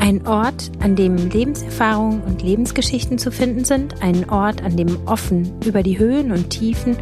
[0.00, 4.02] Ein Ort, an dem Lebenserfahrungen und Lebensgeschichten zu finden sind.
[4.02, 6.96] Ein Ort, an dem offen über die Höhen und Tiefen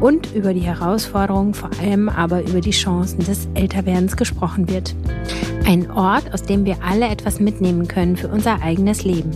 [0.00, 4.94] und über die Herausforderungen, vor allem aber über die Chancen des Älterwerdens gesprochen wird.
[5.66, 9.30] Ein Ort, aus dem wir alle etwas mitnehmen können für unser eigenes Leben.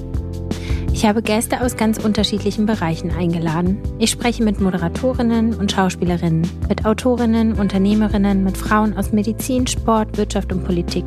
[0.94, 3.78] Ich habe Gäste aus ganz unterschiedlichen Bereichen eingeladen.
[3.98, 10.52] Ich spreche mit Moderatorinnen und Schauspielerinnen, mit Autorinnen, Unternehmerinnen, mit Frauen aus Medizin, Sport, Wirtschaft
[10.52, 11.04] und Politik.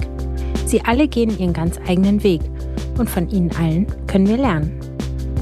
[0.67, 2.41] Sie alle gehen ihren ganz eigenen Weg
[2.97, 4.77] und von ihnen allen können wir lernen.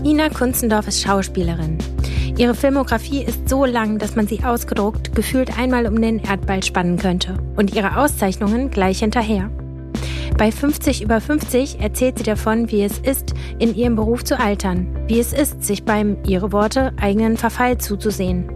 [0.03, 1.79] Ina Kunzendorf ist Schauspielerin.
[2.37, 6.97] Ihre Filmografie ist so lang, dass man sie ausgedruckt gefühlt einmal um den Erdball spannen
[6.97, 9.49] könnte und ihre Auszeichnungen gleich hinterher.
[10.37, 14.87] Bei 50 über 50 erzählt sie davon, wie es ist, in ihrem Beruf zu altern,
[15.07, 18.49] wie es ist, sich beim, ihre Worte, eigenen Verfall zuzusehen,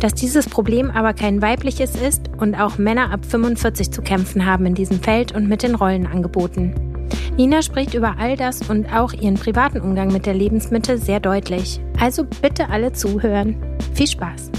[0.00, 4.66] dass dieses Problem aber kein weibliches ist und auch Männer ab 45 zu kämpfen haben
[4.66, 6.94] in diesem Feld und mit den Rollenangeboten.
[7.36, 11.80] Nina spricht über all das und auch ihren privaten Umgang mit der Lebensmitte sehr deutlich.
[11.98, 13.56] Also bitte alle zuhören.
[13.94, 14.50] Viel Spaß.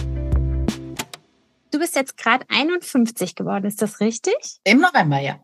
[1.72, 4.36] Du bist jetzt gerade 51 geworden, ist das richtig?
[4.64, 5.40] Im November, ja.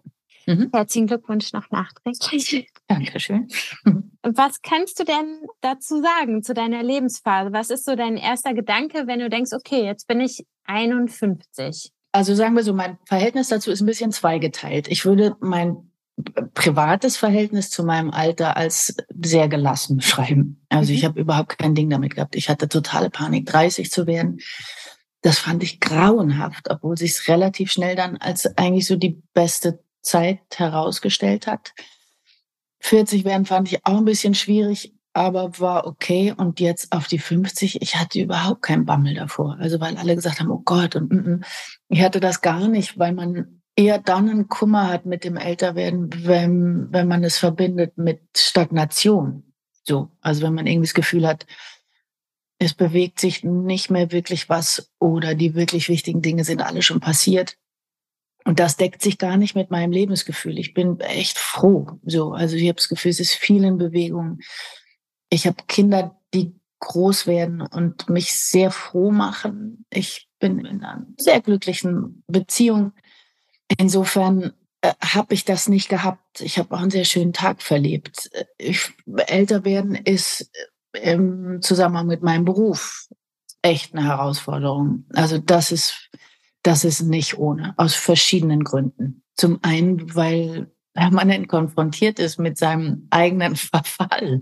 [0.46, 0.70] Mhm.
[0.74, 2.71] Herzlichen Glückwunsch noch nachträglich.
[2.94, 3.48] Dankeschön.
[4.24, 7.54] Was kannst du denn dazu sagen, zu deiner Lebensphase?
[7.54, 11.92] Was ist so dein erster Gedanke, wenn du denkst, okay, jetzt bin ich 51?
[12.12, 14.90] Also sagen wir so, mein Verhältnis dazu ist ein bisschen zweigeteilt.
[14.90, 15.92] Ich würde mein
[16.54, 20.64] privates Verhältnis zu meinem Alter als sehr gelassen beschreiben.
[20.70, 20.98] Also mhm.
[20.98, 22.36] ich habe überhaupt kein Ding damit gehabt.
[22.36, 24.40] Ich hatte totale Panik, 30 zu werden.
[25.22, 29.84] Das fand ich grauenhaft, obwohl sich es relativ schnell dann als eigentlich so die beste
[30.02, 31.74] Zeit herausgestellt hat.
[32.82, 36.34] 40 werden fand ich auch ein bisschen schwierig, aber war okay.
[36.36, 39.58] Und jetzt auf die 50, ich hatte überhaupt keinen Bammel davor.
[39.60, 41.44] Also weil alle gesagt haben, oh Gott, und mm, mm.
[41.90, 46.10] ich hatte das gar nicht, weil man eher dann einen Kummer hat mit dem Älterwerden,
[46.26, 49.54] wenn, wenn man es verbindet mit Stagnation.
[49.84, 51.46] So, also wenn man irgendwie das Gefühl hat,
[52.60, 57.00] es bewegt sich nicht mehr wirklich was oder die wirklich wichtigen Dinge sind alle schon
[57.00, 57.58] passiert.
[58.44, 60.58] Und das deckt sich gar nicht mit meinem Lebensgefühl.
[60.58, 62.00] Ich bin echt froh.
[62.04, 64.40] So, also ich habe das Gefühl, es ist viel in Bewegung.
[65.30, 69.86] Ich habe Kinder, die groß werden und mich sehr froh machen.
[69.92, 72.94] Ich bin in einer sehr glücklichen Beziehung.
[73.78, 76.42] Insofern äh, habe ich das nicht gehabt.
[76.42, 78.32] Ich habe auch einen sehr schönen Tag verlebt.
[78.58, 78.92] Ich,
[79.28, 80.50] älter werden ist
[80.94, 83.08] äh, im Zusammenhang mit meinem Beruf
[83.62, 85.06] echt eine Herausforderung.
[85.14, 86.10] Also das ist
[86.64, 89.24] das ist nicht ohne, aus verschiedenen Gründen.
[89.36, 94.42] Zum einen, weil man dann konfrontiert ist mit seinem eigenen Verfall.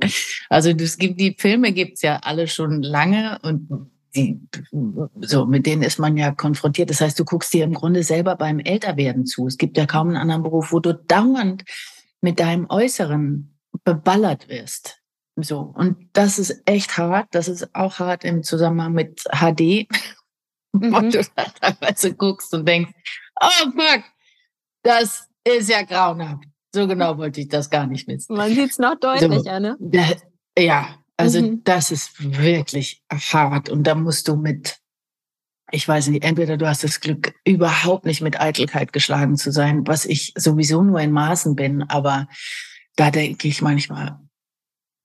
[0.49, 4.41] Also es gibt die Filme gibt's ja alle schon lange und die,
[5.21, 6.89] so mit denen ist man ja konfrontiert.
[6.89, 9.45] Das heißt, du guckst dir im Grunde selber beim Älterwerden zu.
[9.45, 11.63] Es gibt ja kaum einen anderen Beruf, wo du dauernd
[12.19, 14.97] mit deinem Äußeren beballert wirst.
[15.35, 17.27] So und das ist echt hart.
[17.31, 19.87] Das ist auch hart im Zusammenhang mit HD
[20.73, 20.93] Mhm.
[20.93, 22.91] Und du da teilweise guckst und denkst,
[23.41, 24.03] oh fuck,
[24.83, 26.43] das ist ja grauenhaft.
[26.73, 28.35] So genau wollte ich das gar nicht wissen.
[28.35, 30.17] Man sieht es noch deutlicher, so, ne?
[30.57, 31.63] Ja, also mhm.
[31.63, 33.69] das ist wirklich hart.
[33.69, 34.77] Und da musst du mit,
[35.71, 39.87] ich weiß nicht, entweder du hast das Glück, überhaupt nicht mit Eitelkeit geschlagen zu sein,
[39.87, 42.27] was ich sowieso nur in Maßen bin, aber
[42.95, 44.19] da denke ich manchmal,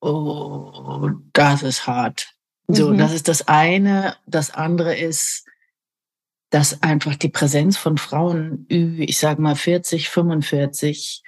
[0.01, 2.35] oh, das ist hart.
[2.69, 2.99] So, mhm.
[2.99, 4.17] das ist das eine.
[4.27, 5.47] Das andere ist,
[6.55, 11.25] dass einfach die Präsenz von Frauen, ich sage mal 40, 45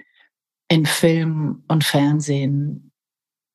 [0.68, 2.92] in Film und Fernsehen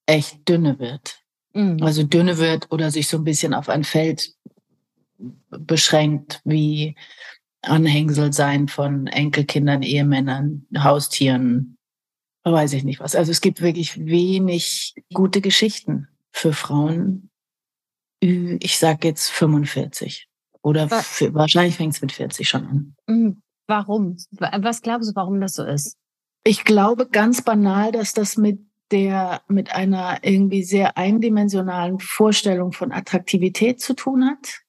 [0.04, 1.22] echt dünne wird.
[1.54, 1.82] Mhm.
[1.82, 4.34] Also dünne wird oder sich so ein bisschen auf ein Feld
[5.48, 6.94] beschränkt, wie
[7.62, 11.78] Anhängsel sein von Enkelkindern, Ehemännern, Haustieren,
[12.44, 13.16] weiß ich nicht was.
[13.16, 17.30] Also es gibt wirklich wenig gute Geschichten für Frauen.
[18.20, 20.28] Ich sage jetzt 45.
[20.62, 22.96] Oder für, wahrscheinlich fängt es mit 40 schon an.
[23.06, 23.42] Mhm.
[23.66, 24.16] Warum?
[24.30, 25.96] Was glaubst du, warum das so ist?
[26.44, 28.60] Ich glaube ganz banal, dass das mit
[28.90, 34.60] der mit einer irgendwie sehr eindimensionalen Vorstellung von Attraktivität zu tun hat.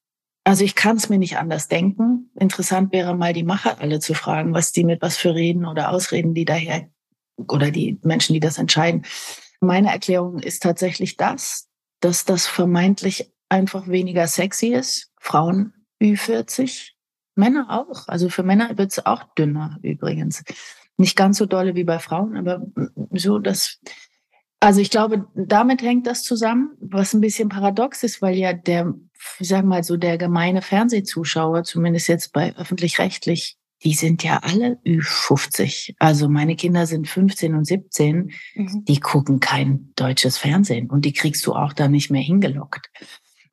[0.46, 2.32] Also ich kann es mir nicht anders denken.
[2.36, 5.90] Interessant wäre mal die Macher alle zu fragen, was die mit was für Reden oder
[5.90, 6.90] Ausreden die daher
[7.38, 9.06] oder die Menschen, die das entscheiden.
[9.60, 11.68] Meine Erklärung ist tatsächlich das,
[12.00, 15.12] dass das vermeintlich einfach weniger sexy ist.
[15.20, 15.74] Frauen
[16.04, 16.92] Ü40
[17.36, 18.08] Männer auch.
[18.08, 20.44] Also für Männer wird es auch dünner übrigens.
[20.98, 22.62] Nicht ganz so dolle wie bei Frauen, aber
[23.12, 23.80] so, dass
[24.60, 28.94] also ich glaube, damit hängt das zusammen, was ein bisschen paradox ist, weil ja der,
[29.40, 34.80] ich sag mal so, der gemeine Fernsehzuschauer, zumindest jetzt bei öffentlich-rechtlich, die sind ja alle
[34.86, 35.96] Ü50.
[36.00, 38.86] Also meine Kinder sind 15 und 17, mhm.
[38.86, 42.90] die gucken kein deutsches Fernsehen und die kriegst du auch da nicht mehr hingelockt.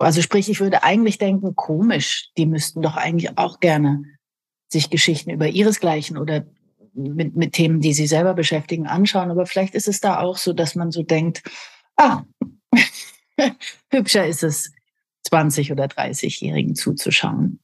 [0.00, 4.02] Also sprich, ich würde eigentlich denken, komisch, die müssten doch eigentlich auch gerne
[4.68, 6.46] sich Geschichten über ihresgleichen oder
[6.94, 9.30] mit, mit Themen, die sie selber beschäftigen, anschauen.
[9.30, 11.42] Aber vielleicht ist es da auch so, dass man so denkt,
[11.96, 12.22] ah,
[13.90, 14.72] hübscher ist es,
[15.24, 17.60] 20 oder 30-Jährigen zuzuschauen.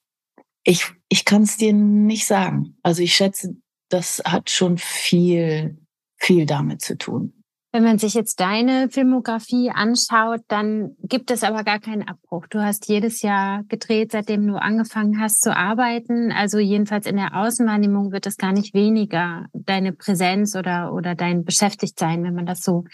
[0.63, 2.77] Ich, ich kann es dir nicht sagen.
[2.83, 3.57] Also ich schätze,
[3.89, 5.79] das hat schon viel,
[6.19, 7.36] viel damit zu tun.
[7.77, 12.47] Wenn man sich jetzt deine Filmografie anschaut, dann gibt es aber gar keinen Abbruch.
[12.47, 16.33] Du hast jedes Jahr gedreht, seitdem du angefangen hast zu arbeiten.
[16.33, 21.45] Also jedenfalls in der Außenwahrnehmung wird es gar nicht weniger, deine Präsenz oder, oder dein
[21.45, 22.85] Beschäftigtsein, wenn man das so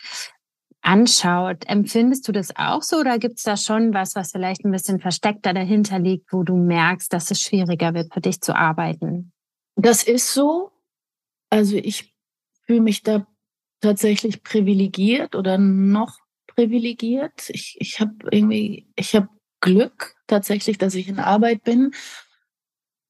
[0.80, 1.64] anschaut.
[1.68, 4.98] Empfindest du das auch so oder gibt es da schon was, was vielleicht ein bisschen
[4.98, 9.30] versteckter dahinter liegt, wo du merkst, dass es schwieriger wird für dich zu arbeiten?
[9.76, 10.72] Das ist so.
[11.50, 12.12] Also ich
[12.66, 13.28] fühle mich da
[13.82, 17.48] tatsächlich privilegiert oder noch privilegiert.
[17.48, 19.28] Ich, ich habe irgendwie, ich habe
[19.60, 21.92] Glück tatsächlich, dass ich in Arbeit bin.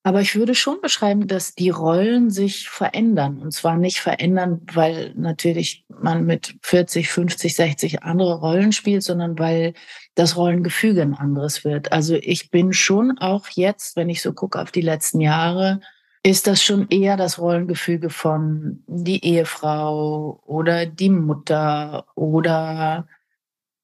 [0.05, 3.41] Aber ich würde schon beschreiben, dass die Rollen sich verändern.
[3.41, 9.39] Und zwar nicht verändern, weil natürlich man mit 40, 50, 60 andere Rollen spielt, sondern
[9.39, 9.75] weil
[10.17, 11.93] das Rollengefüge ein anderes wird.
[11.93, 15.81] Also ich bin schon auch jetzt, wenn ich so gucke auf die letzten Jahre,
[16.25, 23.09] ist das schon eher das Rollengefüge von die Ehefrau oder die Mutter oder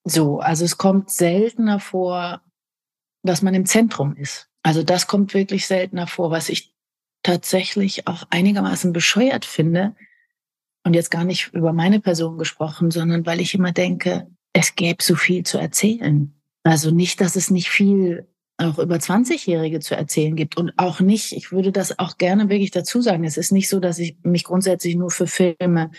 [0.05, 0.39] so.
[0.39, 2.41] Also es kommt seltener vor,
[3.23, 4.49] dass man im Zentrum ist.
[4.63, 6.75] Also das kommt wirklich seltener vor, was ich
[7.23, 9.97] tatsächlich auch einigermaßen bescheuert finde.
[10.85, 15.03] Und jetzt gar nicht über meine Person gesprochen, sondern weil ich immer denke, es gäbe
[15.03, 16.35] so viel zu erzählen.
[16.63, 18.29] Also nicht, dass es nicht viel
[18.59, 22.73] auch über 20-Jährige zu erzählen gibt und auch nicht, ich würde das auch gerne wirklich
[22.73, 25.91] dazu sagen, es ist nicht so, dass ich mich grundsätzlich nur für Filme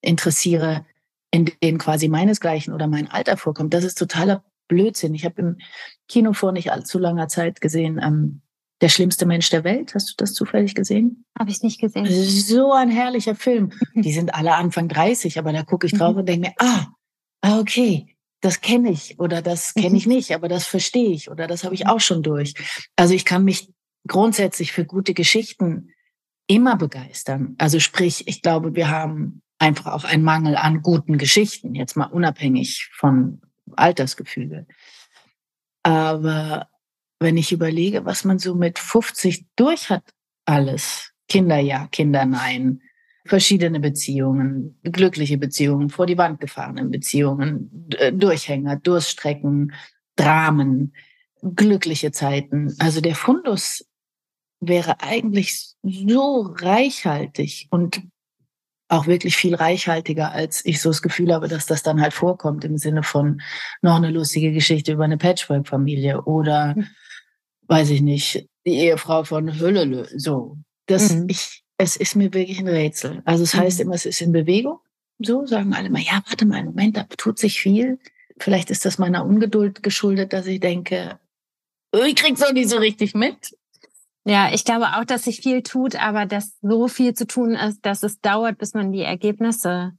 [0.00, 0.86] interessiere,
[1.30, 3.74] in denen quasi meinesgleichen oder mein Alter vorkommt.
[3.74, 5.14] Das ist totaler Blödsinn.
[5.14, 5.58] Ich habe im
[6.08, 8.40] Kino vor nicht allzu langer Zeit gesehen, ähm,
[8.80, 9.94] Der schlimmste Mensch der Welt.
[9.94, 11.24] Hast du das zufällig gesehen?
[11.38, 12.06] Habe ich nicht gesehen.
[12.06, 13.72] So ein herrlicher Film.
[13.94, 16.20] Die sind alle Anfang 30, aber da gucke ich drauf mhm.
[16.20, 16.86] und denke mir, ah,
[17.42, 18.15] ah, okay,
[18.46, 19.96] das kenne ich oder das kenne mhm.
[19.96, 22.54] ich nicht, aber das verstehe ich oder das habe ich auch schon durch.
[22.94, 23.72] Also ich kann mich
[24.06, 25.90] grundsätzlich für gute Geschichten
[26.46, 27.56] immer begeistern.
[27.58, 32.04] Also sprich, ich glaube, wir haben einfach auch einen Mangel an guten Geschichten, jetzt mal
[32.04, 33.40] unabhängig von
[33.74, 34.68] Altersgefüge.
[35.82, 36.68] Aber
[37.18, 40.04] wenn ich überlege, was man so mit 50 durch hat,
[40.44, 42.80] alles, Kinder ja, Kinder nein,
[43.26, 49.72] verschiedene Beziehungen, glückliche Beziehungen, vor die Wand gefahrenen Beziehungen, äh, Durchhänger, Durststrecken,
[50.16, 50.94] Dramen,
[51.42, 52.74] glückliche Zeiten.
[52.78, 53.84] Also der Fundus
[54.60, 58.02] wäre eigentlich so reichhaltig und
[58.88, 62.64] auch wirklich viel reichhaltiger, als ich so das Gefühl habe, dass das dann halt vorkommt
[62.64, 63.42] im Sinne von
[63.82, 66.86] noch eine lustige Geschichte über eine Patchwork-Familie oder, mhm.
[67.66, 70.58] weiß ich nicht, die Ehefrau von Höllele, so.
[70.86, 71.26] Das, mhm.
[71.28, 73.22] ich, es ist mir wirklich ein Rätsel.
[73.24, 73.86] Also es heißt mhm.
[73.86, 74.78] immer, es ist in Bewegung.
[75.18, 77.98] So sagen alle mal, ja, warte mal, Moment, da tut sich viel.
[78.38, 81.18] Vielleicht ist das meiner Ungeduld geschuldet, dass ich denke,
[81.92, 83.56] oh, ich krieg's auch nicht so richtig mit.
[84.24, 87.86] Ja, ich glaube auch, dass sich viel tut, aber dass so viel zu tun ist,
[87.86, 89.92] dass es dauert, bis man die Ergebnisse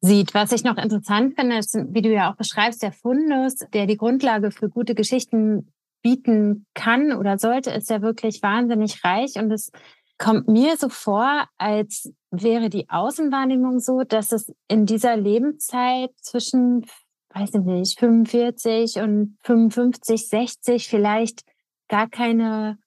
[0.00, 0.34] sieht.
[0.34, 3.98] Was ich noch interessant finde, ist, wie du ja auch beschreibst, der Fundus, der die
[3.98, 5.68] Grundlage für gute Geschichten
[6.02, 9.70] bieten kann oder sollte, ist ja wirklich wahnsinnig reich und es
[10.20, 16.86] kommt mir so vor, als wäre die Außenwahrnehmung so, dass es in dieser Lebenszeit zwischen,
[17.30, 21.42] weiß ich nicht, 45 und 55, 60 vielleicht
[21.88, 22.78] gar keine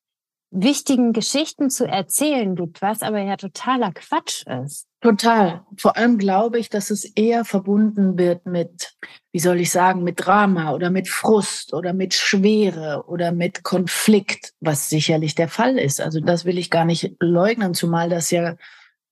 [0.52, 4.88] wichtigen Geschichten zu erzählen gibt, was aber ja totaler Quatsch ist.
[5.04, 5.66] Total.
[5.78, 8.96] Vor allem glaube ich, dass es eher verbunden wird mit,
[9.34, 14.54] wie soll ich sagen, mit Drama oder mit Frust oder mit Schwere oder mit Konflikt,
[14.62, 16.00] was sicherlich der Fall ist.
[16.00, 18.56] Also das will ich gar nicht leugnen, zumal das ja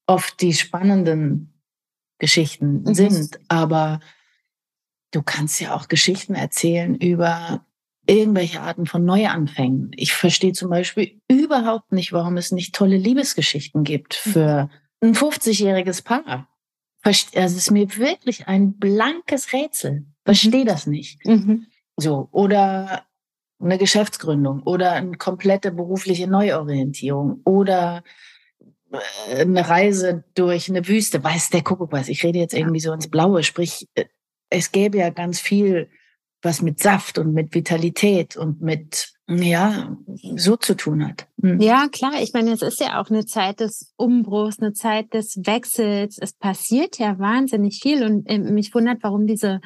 [0.08, 1.62] oft die spannenden
[2.20, 2.94] Geschichten mhm.
[2.94, 3.40] sind.
[3.50, 4.00] Aber
[5.12, 7.66] du kannst ja auch Geschichten erzählen über
[8.08, 9.92] irgendwelche Arten von Neuanfängen.
[9.98, 14.32] Ich verstehe zum Beispiel überhaupt nicht, warum es nicht tolle Liebesgeschichten gibt mhm.
[14.32, 14.70] für
[15.02, 16.48] ein 50-jähriges Paar.
[17.04, 20.06] Also es ist mir wirklich ein blankes Rätsel.
[20.24, 21.26] Verstehe das nicht.
[21.26, 21.66] Mhm.
[21.98, 23.06] So, oder
[23.60, 28.04] eine Geschäftsgründung oder eine komplette berufliche Neuorientierung oder
[28.92, 32.10] äh, eine Reise durch eine Wüste, weiß der Kuckuck was.
[32.10, 34.06] Ich rede jetzt irgendwie so ins Blaue, sprich, äh,
[34.50, 35.90] es gäbe ja ganz viel,
[36.42, 39.98] was mit Saft und mit Vitalität und mit, ja,
[40.36, 41.28] so zu tun hat.
[41.42, 41.60] Hm.
[41.60, 42.14] Ja, klar.
[42.22, 46.18] Ich meine, es ist ja auch eine Zeit des Umbruchs, eine Zeit des Wechsels.
[46.20, 49.62] Es passiert ja wahnsinnig viel und äh, mich wundert, warum diese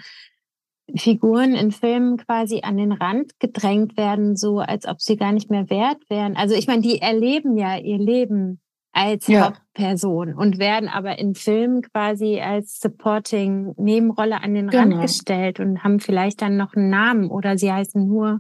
[0.95, 5.49] Figuren in Filmen quasi an den Rand gedrängt werden, so als ob sie gar nicht
[5.49, 6.35] mehr wert wären.
[6.35, 9.47] Also ich meine, die erleben ja ihr Leben als ja.
[9.47, 14.83] Hauptperson und werden aber in Filmen quasi als Supporting Nebenrolle an den genau.
[14.83, 18.39] Rand gestellt und haben vielleicht dann noch einen Namen oder sie heißen nur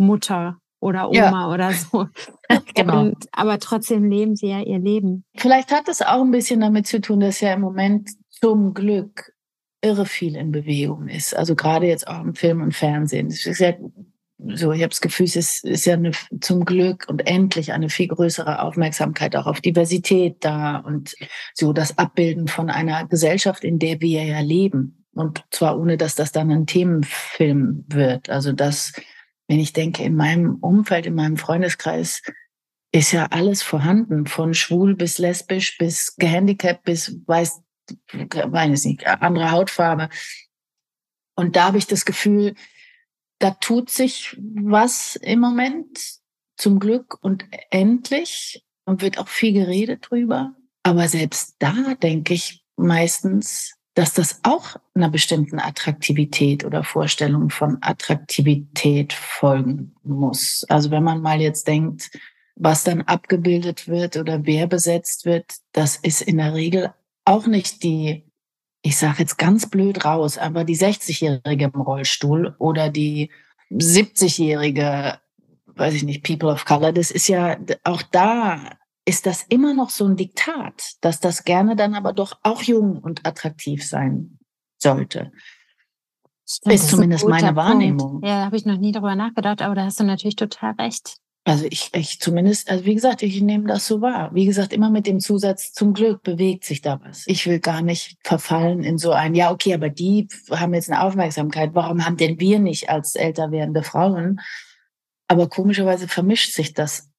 [0.00, 1.52] Mutter oder Oma ja.
[1.52, 2.06] oder so.
[2.74, 3.00] genau.
[3.02, 5.24] Und, aber trotzdem leben sie ja ihr Leben.
[5.36, 9.32] Vielleicht hat es auch ein bisschen damit zu tun, dass ja im Moment zum Glück
[9.82, 11.36] irre viel in Bewegung ist.
[11.36, 13.28] Also gerade jetzt auch im Film und Fernsehen.
[13.28, 13.74] Es ist ja
[14.54, 18.08] so, ich habe das Gefühl, es ist ja eine, zum Glück und endlich eine viel
[18.08, 21.14] größere Aufmerksamkeit auch auf Diversität da und
[21.54, 25.04] so das Abbilden von einer Gesellschaft, in der wir ja leben.
[25.12, 28.30] Und zwar ohne, dass das dann ein Themenfilm wird.
[28.30, 28.92] Also das,
[29.50, 32.22] wenn ich denke, in meinem Umfeld, in meinem Freundeskreis
[32.92, 37.60] ist ja alles vorhanden, von schwul bis lesbisch bis gehandicapt bis weiß,
[38.12, 40.08] weiß nicht, andere Hautfarbe.
[41.34, 42.54] Und da habe ich das Gefühl,
[43.40, 45.98] da tut sich was im Moment
[46.56, 50.54] zum Glück und endlich und wird auch viel geredet drüber.
[50.84, 57.76] Aber selbst da denke ich meistens, dass das auch einer bestimmten Attraktivität oder Vorstellung von
[57.82, 60.64] Attraktivität folgen muss.
[60.70, 62.10] Also wenn man mal jetzt denkt,
[62.56, 66.94] was dann abgebildet wird oder wer besetzt wird, das ist in der Regel
[67.26, 68.24] auch nicht die
[68.82, 73.30] ich sage jetzt ganz blöd raus, aber die 60-Jährige im Rollstuhl oder die
[73.70, 75.18] 70-Jährige,
[75.66, 79.90] weiß ich nicht, People of Color, das ist ja auch da ist das immer noch
[79.90, 84.38] so ein Diktat, dass das gerne dann aber doch auch jung und attraktiv sein
[84.78, 85.32] sollte.
[86.48, 88.12] Stimmt, ist zumindest ist meine Wahrnehmung.
[88.12, 88.26] Punkt.
[88.26, 91.18] Ja, habe ich noch nie darüber nachgedacht, aber da hast du natürlich total recht.
[91.44, 94.30] Also ich, ich zumindest, also wie gesagt, ich nehme das so wahr.
[94.34, 97.24] Wie gesagt, immer mit dem Zusatz, zum Glück bewegt sich da was.
[97.26, 101.02] Ich will gar nicht verfallen in so ein, ja, okay, aber die haben jetzt eine
[101.02, 101.70] Aufmerksamkeit.
[101.72, 104.40] Warum haben denn wir nicht als älter werdende Frauen?
[105.28, 107.09] Aber komischerweise vermischt sich das,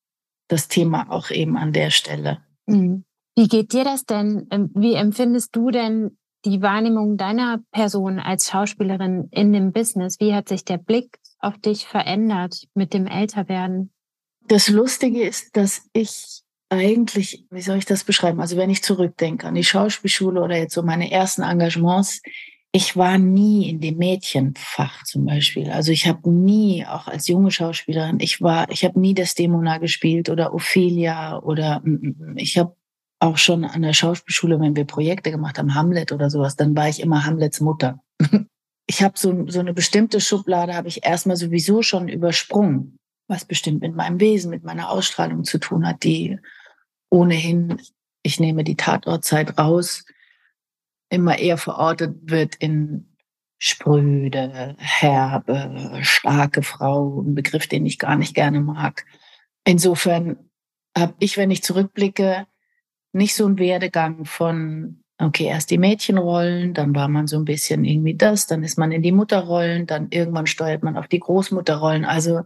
[0.51, 2.39] das Thema auch eben an der Stelle.
[2.67, 3.03] Mhm.
[3.35, 4.47] Wie geht dir das denn?
[4.51, 10.19] Ähm, wie empfindest du denn die Wahrnehmung deiner Person als Schauspielerin in dem Business?
[10.19, 13.91] Wie hat sich der Blick auf dich verändert mit dem Älterwerden?
[14.47, 18.39] Das Lustige ist, dass ich eigentlich, wie soll ich das beschreiben?
[18.39, 22.21] Also wenn ich zurückdenke an die Schauspielschule oder jetzt so meine ersten Engagements,
[22.73, 25.69] ich war nie in dem Mädchenfach zum Beispiel.
[25.71, 30.29] Also ich habe nie, auch als junge Schauspielerin, ich war, ich habe nie Desdemona gespielt
[30.29, 32.37] oder Ophelia oder mm, mm, mm.
[32.37, 32.75] ich habe
[33.19, 36.89] auch schon an der Schauspielschule, wenn wir Projekte gemacht haben, Hamlet oder sowas, dann war
[36.89, 37.99] ich immer Hamlets Mutter.
[38.87, 42.99] Ich habe so, so eine bestimmte Schublade, habe ich erstmal sowieso schon übersprungen
[43.31, 46.37] was bestimmt mit meinem Wesen, mit meiner Ausstrahlung zu tun hat, die
[47.09, 47.81] ohnehin,
[48.21, 50.05] ich nehme die Tatortzeit raus,
[51.11, 53.07] immer eher verortet wird in
[53.59, 59.05] spröde, herbe, starke Frau, ein Begriff, den ich gar nicht gerne mag.
[59.65, 60.37] Insofern
[60.97, 62.47] habe ich, wenn ich zurückblicke,
[63.13, 67.85] nicht so einen Werdegang von, okay, erst die Mädchenrollen, dann war man so ein bisschen
[67.85, 72.03] irgendwie das, dann ist man in die Mutterrollen, dann irgendwann steuert man auf die Großmutterrollen.
[72.03, 72.41] Also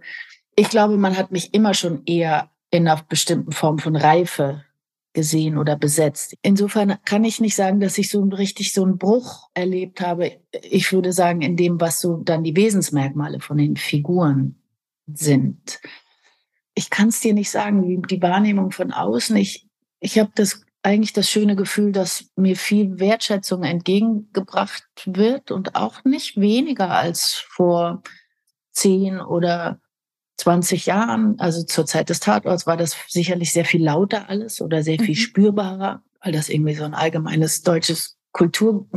[0.58, 4.65] ich glaube, man hat mich immer schon eher in einer bestimmten Form von Reife
[5.16, 6.36] gesehen oder besetzt.
[6.44, 10.40] Insofern kann ich nicht sagen, dass ich so richtig so einen Bruch erlebt habe.
[10.62, 14.62] Ich würde sagen, in dem, was so dann die Wesensmerkmale von den Figuren
[15.08, 15.80] sind.
[16.76, 19.36] Ich kann es dir nicht sagen, die Wahrnehmung von außen.
[19.38, 19.68] Ich,
[20.00, 26.04] ich habe das eigentlich das schöne Gefühl, dass mir viel Wertschätzung entgegengebracht wird und auch
[26.04, 28.04] nicht weniger als vor
[28.72, 29.80] zehn oder
[30.38, 34.84] 20 Jahren, also zur Zeit des Tatorts, war das sicherlich sehr viel lauter alles oder
[34.84, 35.20] sehr viel mhm.
[35.20, 38.88] spürbarer, weil das irgendwie so ein allgemeines deutsches Kulturgut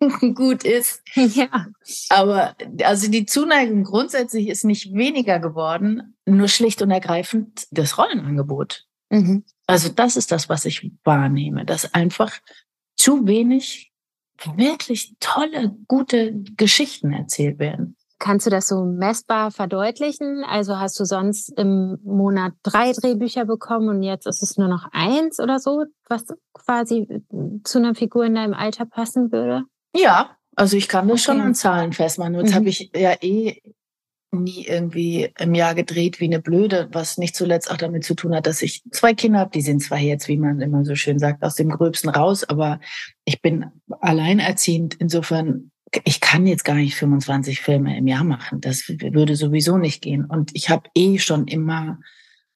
[0.64, 1.02] ist.
[1.14, 1.66] Ja.
[2.08, 8.86] Aber also die Zuneigung grundsätzlich ist nicht weniger geworden, nur schlicht und ergreifend das Rollenangebot.
[9.10, 9.44] Mhm.
[9.66, 12.32] Also das ist das, was ich wahrnehme, dass einfach
[12.96, 13.92] zu wenig
[14.56, 17.96] wirklich tolle, gute Geschichten erzählt werden.
[18.22, 20.44] Kannst du das so messbar verdeutlichen?
[20.44, 24.86] Also hast du sonst im Monat drei Drehbücher bekommen und jetzt ist es nur noch
[24.92, 27.08] eins oder so, was quasi
[27.64, 29.64] zu einer Figur in deinem Alter passen würde?
[29.92, 31.24] Ja, also ich kann das okay.
[31.24, 32.36] schon an Zahlen festmachen.
[32.36, 32.54] Jetzt mhm.
[32.54, 33.60] habe ich ja eh
[34.30, 38.36] nie irgendwie im Jahr gedreht wie eine Blöde, was nicht zuletzt auch damit zu tun
[38.36, 39.50] hat, dass ich zwei Kinder habe.
[39.50, 42.78] Die sind zwar jetzt, wie man immer so schön sagt, aus dem Gröbsten raus, aber
[43.24, 43.66] ich bin
[43.98, 44.94] alleinerziehend.
[44.94, 45.72] Insofern,
[46.04, 48.60] ich kann jetzt gar nicht 25 Filme im Jahr machen.
[48.60, 50.24] Das würde sowieso nicht gehen.
[50.24, 51.98] Und ich habe eh schon immer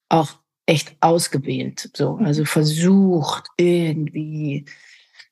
[0.09, 0.31] auch
[0.67, 4.65] echt ausgewählt, so, also versucht irgendwie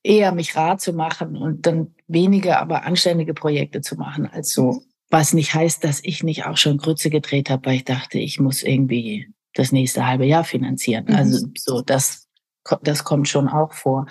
[0.02, 4.84] eher mich rar zu machen und dann weniger, aber anständige Projekte zu machen als so
[5.10, 8.40] was nicht heißt, dass ich nicht auch schon Grütze gedreht habe, weil ich dachte, ich
[8.40, 11.04] muss irgendwie das nächste halbe Jahr finanzieren.
[11.06, 11.14] Mhm.
[11.14, 12.26] Also so, das,
[12.82, 14.06] das kommt schon auch vor.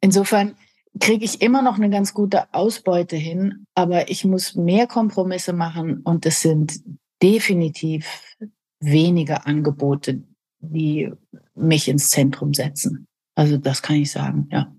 [0.00, 0.56] Insofern
[1.00, 6.00] kriege ich immer noch eine ganz gute Ausbeute hin, aber ich muss mehr Kompromisse machen
[6.02, 6.80] und es sind
[7.22, 8.36] definitiv
[8.80, 10.22] weniger Angebote,
[10.60, 11.12] die
[11.54, 13.06] mich ins Zentrum setzen.
[13.34, 14.72] Also das kann ich sagen, ja.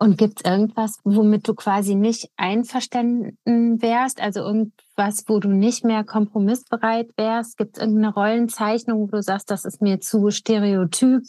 [0.00, 3.36] Und gibt es irgendwas, womit du quasi nicht einverstanden
[3.82, 4.20] wärst?
[4.20, 7.56] Also irgendwas, wo du nicht mehr kompromissbereit wärst?
[7.56, 11.24] Gibt es irgendeine Rollenzeichnung, wo du sagst, das ist mir zu stereotyp,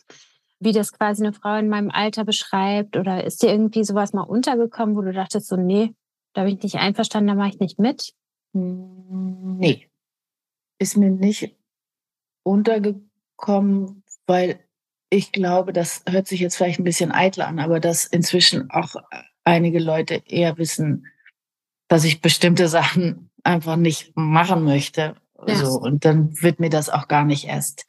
[0.60, 2.98] wie das quasi eine Frau in meinem Alter beschreibt?
[2.98, 5.94] Oder ist dir irgendwie sowas mal untergekommen, wo du dachtest, so, nee,
[6.34, 8.14] da bin ich nicht einverstanden, da mache ich nicht mit?
[8.54, 9.90] Nee.
[10.80, 11.56] Ist mir nicht
[12.44, 14.60] untergekommen, weil
[15.10, 18.96] ich glaube, das hört sich jetzt vielleicht ein bisschen eitel an, aber dass inzwischen auch
[19.44, 21.08] einige Leute eher wissen,
[21.88, 25.16] dass ich bestimmte Sachen einfach nicht machen möchte.
[25.48, 25.56] Ja.
[25.56, 27.86] So, und dann wird mir das auch gar nicht erst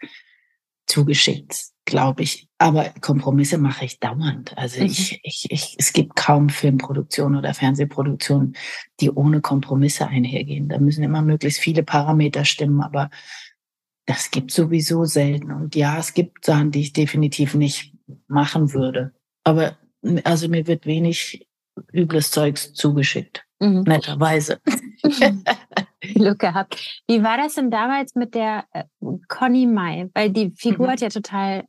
[0.86, 2.49] zugeschickt, glaube ich.
[2.60, 4.56] Aber Kompromisse mache ich dauernd.
[4.58, 4.86] Also mhm.
[4.86, 8.52] ich, ich, ich, es gibt kaum Filmproduktion oder Fernsehproduktion,
[9.00, 10.68] die ohne Kompromisse einhergehen.
[10.68, 13.08] Da müssen immer möglichst viele Parameter stimmen, aber
[14.04, 15.52] das gibt sowieso selten.
[15.52, 17.94] Und ja, es gibt Sachen, die ich definitiv nicht
[18.28, 19.14] machen würde.
[19.42, 19.78] Aber
[20.24, 21.48] also mir wird wenig
[21.94, 23.42] übles Zeugs zugeschickt.
[23.58, 23.84] Mhm.
[23.84, 24.60] Netterweise.
[26.00, 27.02] Glück gehabt.
[27.08, 28.84] Wie war das denn damals mit der äh,
[29.28, 30.10] Conny Mai?
[30.12, 30.90] Weil die Figur mhm.
[30.90, 31.64] hat ja total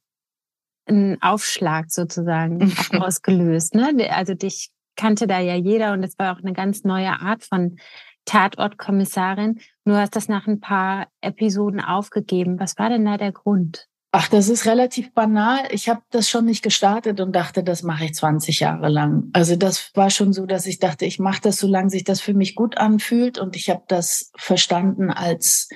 [0.85, 3.75] einen Aufschlag sozusagen ausgelöst.
[3.75, 4.09] Ne?
[4.11, 7.77] Also dich kannte da ja jeder und es war auch eine ganz neue Art von
[8.25, 9.59] Tatortkommissarin.
[9.85, 12.59] Nur hast das nach ein paar Episoden aufgegeben.
[12.59, 13.87] Was war denn da der Grund?
[14.13, 15.59] Ach, das ist relativ banal.
[15.71, 19.29] Ich habe das schon nicht gestartet und dachte, das mache ich 20 Jahre lang.
[19.31, 22.33] Also das war schon so, dass ich dachte, ich mache das, solange sich das für
[22.33, 23.39] mich gut anfühlt.
[23.39, 25.69] Und ich habe das verstanden als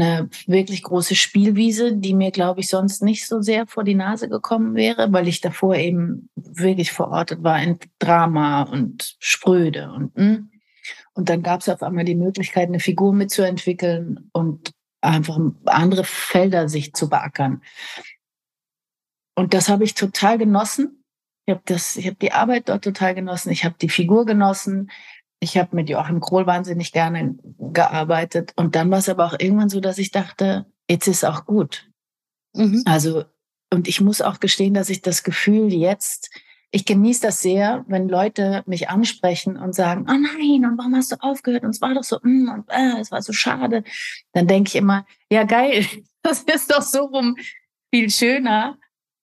[0.00, 4.28] eine wirklich große Spielwiese, die mir, glaube ich, sonst nicht so sehr vor die Nase
[4.28, 10.14] gekommen wäre, weil ich davor eben wirklich verortet war in Drama und Spröde und.
[10.16, 10.50] Hm.
[11.14, 16.68] Und dann gab es auf einmal die Möglichkeit, eine Figur mitzuentwickeln und einfach andere Felder
[16.68, 17.62] sich zu beackern.
[19.34, 21.04] Und das habe ich total genossen.
[21.46, 23.50] Ich habe das, ich habe die Arbeit dort total genossen.
[23.50, 24.90] Ich habe die Figur genossen.
[25.40, 28.52] Ich habe mit Joachim Krohl wahnsinnig gerne gearbeitet.
[28.56, 31.90] Und dann war es aber auch irgendwann so, dass ich dachte, jetzt ist auch gut.
[32.54, 32.82] Mhm.
[32.86, 33.24] Also,
[33.72, 36.30] und ich muss auch gestehen, dass ich das Gefühl jetzt
[36.70, 41.12] ich genieße das sehr, wenn Leute mich ansprechen und sagen, oh nein, und warum hast
[41.12, 41.64] du aufgehört?
[41.64, 43.84] Und es war doch so, mm, und äh, es war so schade.
[44.32, 45.86] Dann denke ich immer, ja geil,
[46.22, 47.36] das ist doch so rum
[47.90, 48.78] viel schöner,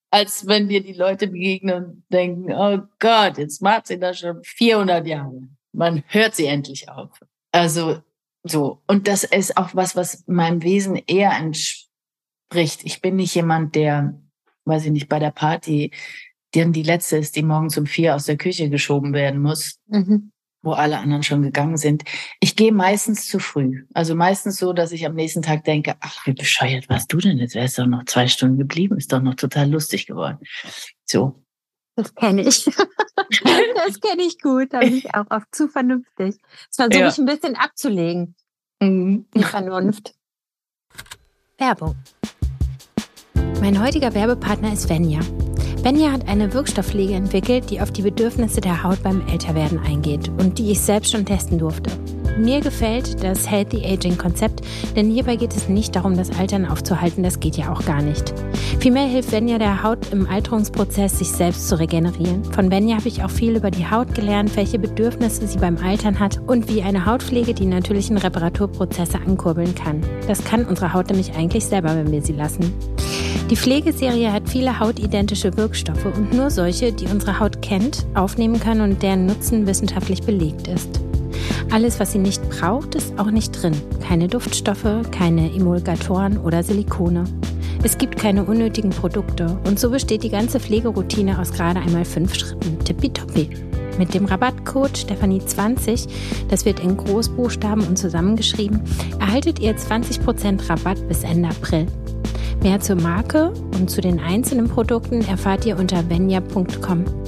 [0.09, 4.41] als wenn dir die Leute begegnen und denken, oh Gott, jetzt macht sie das schon
[4.43, 5.47] 400 Jahre.
[5.73, 7.09] Man hört sie endlich auf.
[7.51, 8.01] Also
[8.43, 8.81] so.
[8.87, 12.83] Und das ist auch was, was meinem Wesen eher entspricht.
[12.83, 14.19] Ich bin nicht jemand, der,
[14.65, 15.91] weiß ich nicht, bei der Party
[16.51, 20.31] dann die letzte ist, die morgens um vier aus der Küche geschoben werden muss, mhm.
[20.61, 22.03] wo alle anderen schon gegangen sind.
[22.39, 23.85] Ich gehe meistens zu früh.
[23.93, 27.39] Also meistens so, dass ich am nächsten Tag denke, ach, wie bescheuert warst du denn?
[27.39, 30.37] Jetzt wärst doch noch zwei Stunden geblieben, ist doch noch total lustig geworden.
[31.05, 31.39] So.
[31.95, 32.65] Das kenne ich.
[33.15, 34.73] das kenne ich gut.
[34.73, 36.37] Da bin ich auch oft zu vernünftig.
[36.67, 37.07] Das versuche ja.
[37.07, 38.35] ich ein bisschen abzulegen.
[38.81, 39.25] Mhm.
[39.33, 40.15] Die Vernunft.
[41.57, 41.95] Werbung.
[43.61, 45.21] Mein heutiger Werbepartner ist Venya.
[45.83, 50.57] Benja hat eine Wirkstoffpflege entwickelt, die auf die Bedürfnisse der Haut beim Älterwerden eingeht und
[50.57, 51.91] die ich selbst schon testen durfte.
[52.37, 54.61] Mir gefällt das Healthy Aging Konzept,
[54.95, 58.33] denn hierbei geht es nicht darum, das Altern aufzuhalten, das geht ja auch gar nicht.
[58.79, 62.43] Vielmehr hilft Benja der Haut im Alterungsprozess, sich selbst zu regenerieren.
[62.45, 66.19] Von Benja habe ich auch viel über die Haut gelernt, welche Bedürfnisse sie beim Altern
[66.19, 70.01] hat und wie eine Hautpflege die natürlichen Reparaturprozesse ankurbeln kann.
[70.27, 72.73] Das kann unsere Haut nämlich eigentlich selber, wenn wir sie lassen.
[73.49, 78.81] Die Pflegeserie hat viele hautidentische Wirkstoffe und nur solche, die unsere Haut kennt, aufnehmen kann
[78.81, 80.99] und deren Nutzen wissenschaftlich belegt ist.
[81.73, 83.73] Alles, was sie nicht braucht, ist auch nicht drin.
[84.07, 87.23] Keine Duftstoffe, keine Emulgatoren oder Silikone.
[87.81, 92.35] Es gibt keine unnötigen Produkte und so besteht die ganze Pflegeroutine aus gerade einmal fünf
[92.35, 92.77] Schritten.
[92.85, 93.49] Tippitoppi.
[93.97, 96.07] Mit dem Rabattcode Stefanie20,
[96.47, 98.79] das wird in Großbuchstaben und zusammengeschrieben,
[99.19, 101.87] erhaltet ihr 20% Rabatt bis Ende April.
[102.61, 107.22] Mehr zur Marke und zu den einzelnen Produkten erfahrt ihr unter venya.com.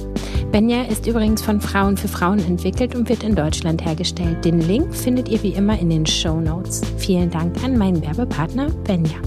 [0.52, 4.44] Benja ist übrigens von Frauen für Frauen entwickelt und wird in Deutschland hergestellt.
[4.44, 6.82] Den Link findet ihr wie immer in den Show Notes.
[6.96, 9.18] Vielen Dank an meinen Werbepartner Benja.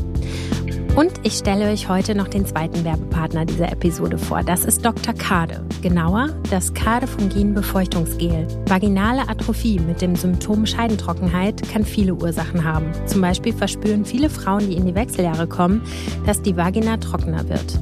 [0.95, 4.43] Und ich stelle euch heute noch den zweiten Werbepartner dieser Episode vor.
[4.43, 5.13] Das ist Dr.
[5.13, 5.63] Kade.
[5.81, 8.47] Genauer das Kade Fungin Befeuchtungsgel.
[8.65, 12.87] Vaginale Atrophie mit dem Symptom Scheidentrockenheit kann viele Ursachen haben.
[13.05, 15.83] Zum Beispiel verspüren viele Frauen, die in die Wechseljahre kommen,
[16.25, 17.79] dass die Vagina trockener wird.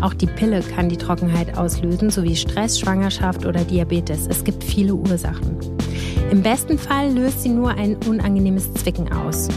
[0.00, 4.26] Auch die Pille kann die Trockenheit auslösen, sowie Stress, Schwangerschaft oder Diabetes.
[4.28, 5.56] Es gibt viele Ursachen.
[6.30, 9.48] Im besten Fall löst sie nur ein unangenehmes Zwicken aus.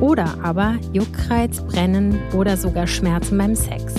[0.00, 3.94] Oder aber Juckreiz, Brennen oder sogar Schmerzen beim Sex.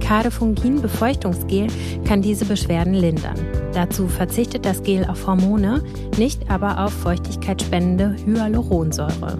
[0.00, 1.66] Kadefungin Befeuchtungsgel
[2.06, 3.36] kann diese Beschwerden lindern.
[3.74, 5.82] Dazu verzichtet das Gel auf Hormone,
[6.16, 9.38] nicht aber auf feuchtigkeitsspendende Hyaluronsäure.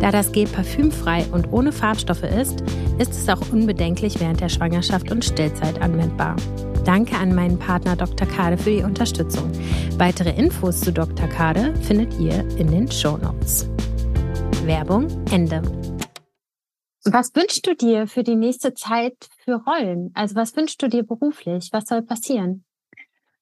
[0.00, 2.62] Da das Gel parfümfrei und ohne Farbstoffe ist,
[2.98, 6.36] ist es auch unbedenklich während der Schwangerschaft und Stillzeit anwendbar.
[6.84, 8.28] Danke an meinen Partner Dr.
[8.28, 9.50] Kade für die Unterstützung.
[9.98, 11.28] Weitere Infos zu Dr.
[11.28, 13.68] Kade findet ihr in den Show Notes.
[14.64, 15.62] Werbung Ende.
[17.04, 20.10] Was wünschst du dir für die nächste Zeit für Rollen?
[20.14, 21.70] Also was wünschst du dir beruflich?
[21.72, 22.65] Was soll passieren?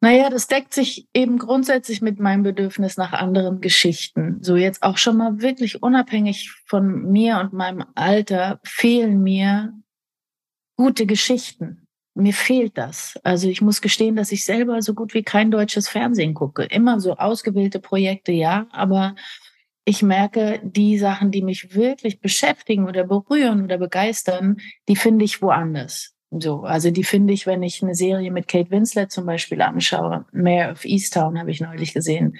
[0.00, 4.38] Naja, das deckt sich eben grundsätzlich mit meinem Bedürfnis nach anderen Geschichten.
[4.42, 9.72] So jetzt auch schon mal wirklich unabhängig von mir und meinem Alter fehlen mir
[10.76, 11.86] gute Geschichten.
[12.14, 13.18] Mir fehlt das.
[13.24, 16.64] Also ich muss gestehen, dass ich selber so gut wie kein deutsches Fernsehen gucke.
[16.64, 19.16] Immer so ausgewählte Projekte, ja, aber
[19.84, 25.42] ich merke, die Sachen, die mich wirklich beschäftigen oder berühren oder begeistern, die finde ich
[25.42, 26.13] woanders.
[26.40, 30.24] So, also die finde ich, wenn ich eine Serie mit Kate Winslet zum Beispiel anschaue,
[30.32, 32.38] Mayor of Easttown habe ich neulich gesehen.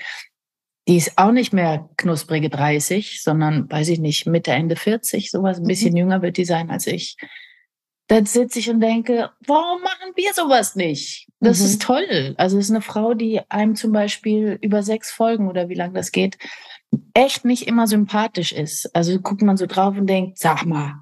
[0.86, 5.58] Die ist auch nicht mehr knusprige 30, sondern, weiß ich nicht, Mitte, Ende 40, sowas.
[5.58, 5.98] Ein bisschen mhm.
[5.98, 7.16] jünger wird die sein als ich.
[8.06, 11.26] Da sitze ich und denke, warum machen wir sowas nicht?
[11.40, 11.64] Das mhm.
[11.64, 12.34] ist toll.
[12.36, 15.94] Also es ist eine Frau, die einem zum Beispiel über sechs Folgen oder wie lange
[15.94, 16.36] das geht,
[17.14, 18.94] echt nicht immer sympathisch ist.
[18.94, 21.00] Also guckt man so drauf und denkt, sag mal,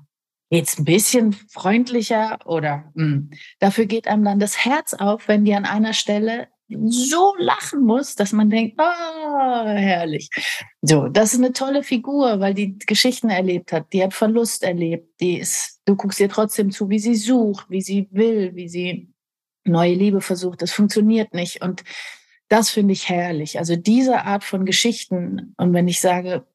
[0.53, 3.05] jetzt ein bisschen freundlicher oder mh.
[3.05, 3.31] Hm.
[3.59, 8.15] dafür geht einem dann das Herz auf, wenn die an einer Stelle so lachen muss,
[8.15, 10.31] dass man denkt, ah, oh, herrlich.
[10.81, 15.21] So, das ist eine tolle Figur, weil die Geschichten erlebt hat, die hat Verlust erlebt,
[15.21, 19.11] die ist, du guckst ihr trotzdem zu, wie sie sucht, wie sie will, wie sie
[19.65, 20.63] neue Liebe versucht.
[20.63, 21.85] Das funktioniert nicht und
[22.49, 23.59] das finde ich herrlich.
[23.59, 26.47] Also diese Art von Geschichten und wenn ich sage,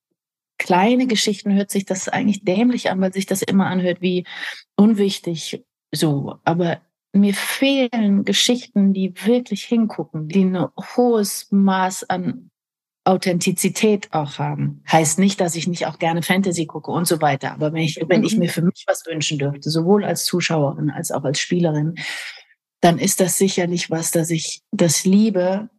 [0.57, 4.25] kleine Geschichten hört sich das eigentlich dämlich an, weil sich das immer anhört wie
[4.75, 6.35] unwichtig so.
[6.43, 6.81] Aber
[7.13, 12.49] mir fehlen Geschichten, die wirklich hingucken, die ein hohes Maß an
[13.07, 14.83] Authentizität auch haben.
[14.91, 17.53] Heißt nicht, dass ich nicht auch gerne Fantasy gucke und so weiter.
[17.53, 18.39] Aber wenn ich, wenn ich mhm.
[18.39, 21.95] mir für mich was wünschen dürfte, sowohl als Zuschauerin als auch als Spielerin,
[22.81, 25.69] dann ist das sicherlich was, dass ich das liebe,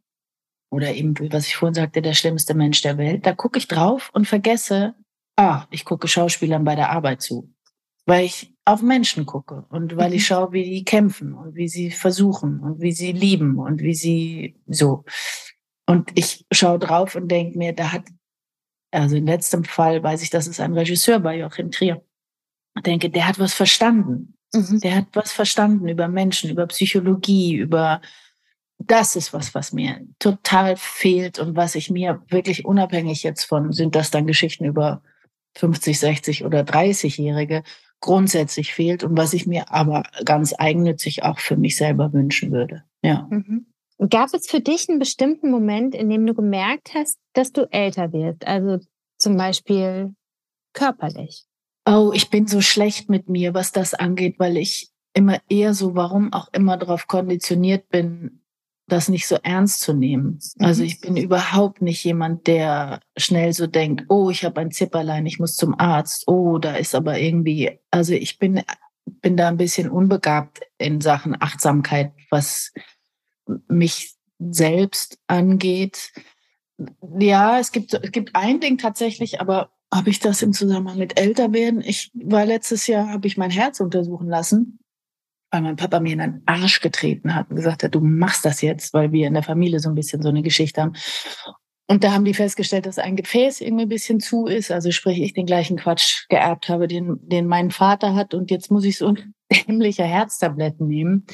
[0.70, 4.10] oder eben, was ich vorhin sagte, der schlimmste Mensch der Welt, da gucke ich drauf
[4.12, 4.94] und vergesse,
[5.36, 7.52] ah, ich gucke Schauspielern bei der Arbeit zu.
[8.06, 10.26] Weil ich auf Menschen gucke und weil ich mhm.
[10.26, 14.60] schaue, wie die kämpfen und wie sie versuchen und wie sie lieben und wie sie
[14.66, 15.04] so.
[15.86, 18.04] Und ich schaue drauf und denke mir, da hat,
[18.90, 22.04] also in letztem Fall weiß ich, dass es ein Regisseur bei Joachim Trier.
[22.76, 24.34] Ich denke, der hat was verstanden.
[24.54, 24.80] Mhm.
[24.80, 28.00] Der hat was verstanden über Menschen, über Psychologie, über
[28.78, 33.72] das ist was, was mir total fehlt und was ich mir wirklich unabhängig jetzt von,
[33.72, 35.02] sind das dann Geschichten über
[35.56, 37.64] 50, 60 oder 30-Jährige,
[38.00, 42.84] grundsätzlich fehlt und was ich mir aber ganz eigennützig auch für mich selber wünschen würde.
[43.02, 43.26] Ja.
[43.30, 43.66] Mhm.
[44.10, 48.12] Gab es für dich einen bestimmten Moment, in dem du gemerkt hast, dass du älter
[48.12, 48.46] wirst?
[48.46, 48.78] Also
[49.16, 50.14] zum Beispiel
[50.72, 51.44] körperlich?
[51.84, 55.96] Oh, ich bin so schlecht mit mir, was das angeht, weil ich immer eher so,
[55.96, 58.42] warum auch immer darauf konditioniert bin,
[58.88, 60.38] das nicht so ernst zu nehmen.
[60.58, 60.88] Also mhm.
[60.88, 65.38] ich bin überhaupt nicht jemand, der schnell so denkt, oh, ich habe ein Zipperlein, ich
[65.38, 66.26] muss zum Arzt.
[66.26, 68.62] Oh, da ist aber irgendwie, also ich bin
[69.22, 72.72] bin da ein bisschen unbegabt in Sachen Achtsamkeit, was
[73.68, 76.12] mich selbst angeht.
[77.18, 81.18] Ja, es gibt es gibt ein Ding tatsächlich, aber habe ich das im Zusammenhang mit
[81.18, 81.80] Älterwerden?
[81.80, 84.78] Ich war letztes Jahr, habe ich mein Herz untersuchen lassen
[85.50, 88.60] weil mein Papa mir in den Arsch getreten hat und gesagt hat, du machst das
[88.60, 90.94] jetzt, weil wir in der Familie so ein bisschen so eine Geschichte haben.
[91.90, 94.70] Und da haben die festgestellt, dass ein Gefäß irgendwie ein bisschen zu ist.
[94.70, 98.34] Also sprich, ich den gleichen Quatsch geerbt habe, den, den mein Vater hat.
[98.34, 99.14] Und jetzt muss ich so
[99.66, 101.26] dämliche Herztabletten nehmen.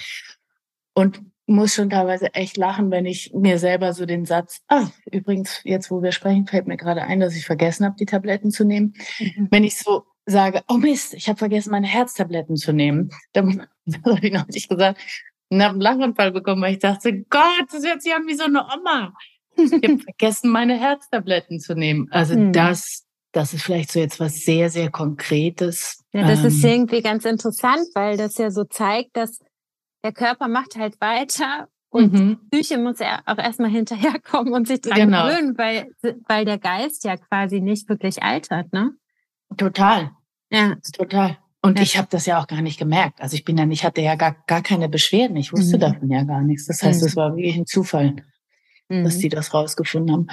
[0.94, 5.60] Und muss schon teilweise echt lachen, wenn ich mir selber so den Satz, ah, übrigens,
[5.64, 8.64] jetzt wo wir sprechen, fällt mir gerade ein, dass ich vergessen habe, die Tabletten zu
[8.64, 8.94] nehmen.
[9.18, 9.48] Mhm.
[9.50, 13.66] Wenn ich so sage, oh Mist, ich habe vergessen, meine Herztabletten zu nehmen, dann
[14.04, 15.00] habe ich noch nicht gesagt,
[15.50, 18.44] und habe einen Lachanfall bekommen, weil ich dachte, Gott, das hört sich an wie so
[18.44, 19.12] eine Oma.
[19.56, 22.08] Ich habe vergessen, meine Herztabletten zu nehmen.
[22.10, 22.52] Also mhm.
[22.52, 26.02] das, das ist vielleicht so jetzt was sehr, sehr Konkretes.
[26.12, 29.38] Ja, das ähm, ist irgendwie ganz interessant, weil das ja so zeigt, dass
[30.02, 32.38] der Körper macht halt weiter und mhm.
[32.52, 35.28] die Psyche muss ja auch erstmal hinterherkommen und sich dran genau.
[35.28, 35.92] gewöhnen, weil,
[36.26, 38.96] weil der Geist ja quasi nicht wirklich altert, ne?
[39.56, 40.10] Total.
[40.50, 40.76] Ja.
[40.92, 41.38] Total.
[41.62, 41.82] Und ja.
[41.82, 43.20] ich habe das ja auch gar nicht gemerkt.
[43.20, 45.36] Also ich bin dann, ich hatte ja gar, gar keine Beschwerden.
[45.36, 45.80] Ich wusste mhm.
[45.80, 46.66] davon ja gar nichts.
[46.66, 47.20] Das heißt, es mhm.
[47.20, 48.16] war wirklich ein Zufall,
[48.88, 49.04] mhm.
[49.04, 50.26] dass die das rausgefunden haben.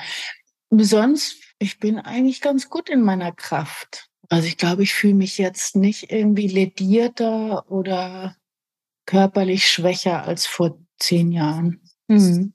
[0.72, 4.10] Sonst, ich bin eigentlich ganz gut in meiner Kraft.
[4.30, 8.36] Also ich glaube, ich fühle mich jetzt nicht irgendwie ledierter oder
[9.06, 11.82] körperlich schwächer als vor zehn Jahren.
[12.08, 12.54] Mhm.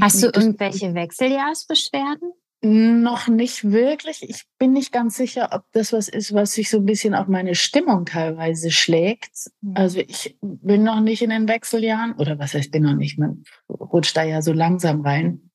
[0.00, 2.32] Hast du irgendwelche Wechseljahrsbeschwerden?
[2.68, 4.28] Noch nicht wirklich.
[4.28, 7.28] Ich bin nicht ganz sicher, ob das was ist, was sich so ein bisschen auf
[7.28, 9.50] meine Stimmung teilweise schlägt.
[9.60, 9.74] Mhm.
[9.76, 13.44] Also ich bin noch nicht in den Wechseljahren oder was heißt bin noch nicht, man
[13.68, 15.50] rutscht da ja so langsam rein.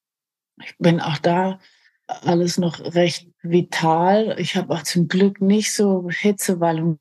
[0.63, 1.59] Ich bin auch da
[2.07, 4.35] alles noch recht vital.
[4.39, 6.97] Ich habe auch zum Glück nicht so Hitzewallungen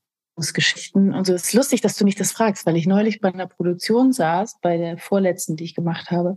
[0.54, 1.34] Geschichten und so.
[1.34, 4.56] Es ist lustig, dass du mich das fragst, weil ich neulich bei einer Produktion saß,
[4.62, 6.36] bei der vorletzten, die ich gemacht habe.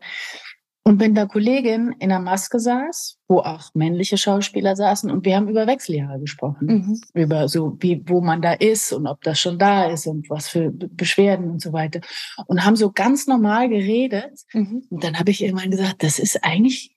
[0.85, 5.37] Und wenn da Kollegin in der Maske saß, wo auch männliche Schauspieler saßen, und wir
[5.37, 7.01] haben über Wechseljahre gesprochen, mhm.
[7.13, 10.49] über so wie, wo man da ist und ob das schon da ist und was
[10.49, 12.01] für Beschwerden und so weiter.
[12.47, 14.41] Und haben so ganz normal geredet.
[14.51, 14.85] Mhm.
[14.89, 16.93] Und dann habe ich irgendwann gesagt, das ist eigentlich,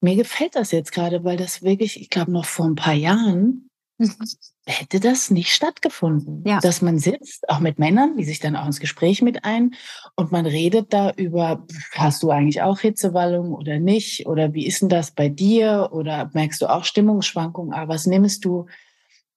[0.00, 3.70] mir gefällt das jetzt gerade, weil das wirklich, ich glaube, noch vor ein paar Jahren
[4.66, 6.44] hätte das nicht stattgefunden.
[6.46, 6.60] Ja.
[6.60, 9.74] Dass man sitzt, auch mit Männern, die sich dann auch ins Gespräch mit ein
[10.16, 14.26] und man redet da über, hast du eigentlich auch Hitzewallung oder nicht?
[14.26, 15.90] Oder wie ist denn das bei dir?
[15.92, 17.72] Oder merkst du auch Stimmungsschwankungen?
[17.72, 18.66] Aber ah, was nimmst du?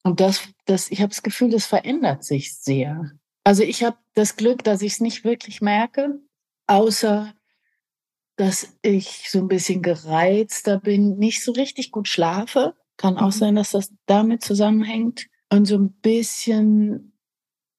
[0.03, 3.11] Und das, das, ich habe das Gefühl, das verändert sich sehr.
[3.45, 6.19] Also ich habe das Glück, dass ich es nicht wirklich merke,
[6.67, 7.33] außer
[8.35, 13.31] dass ich so ein bisschen gereizter bin, nicht so richtig gut schlafe kann auch mhm.
[13.31, 17.13] sein, dass das damit zusammenhängt und so ein bisschen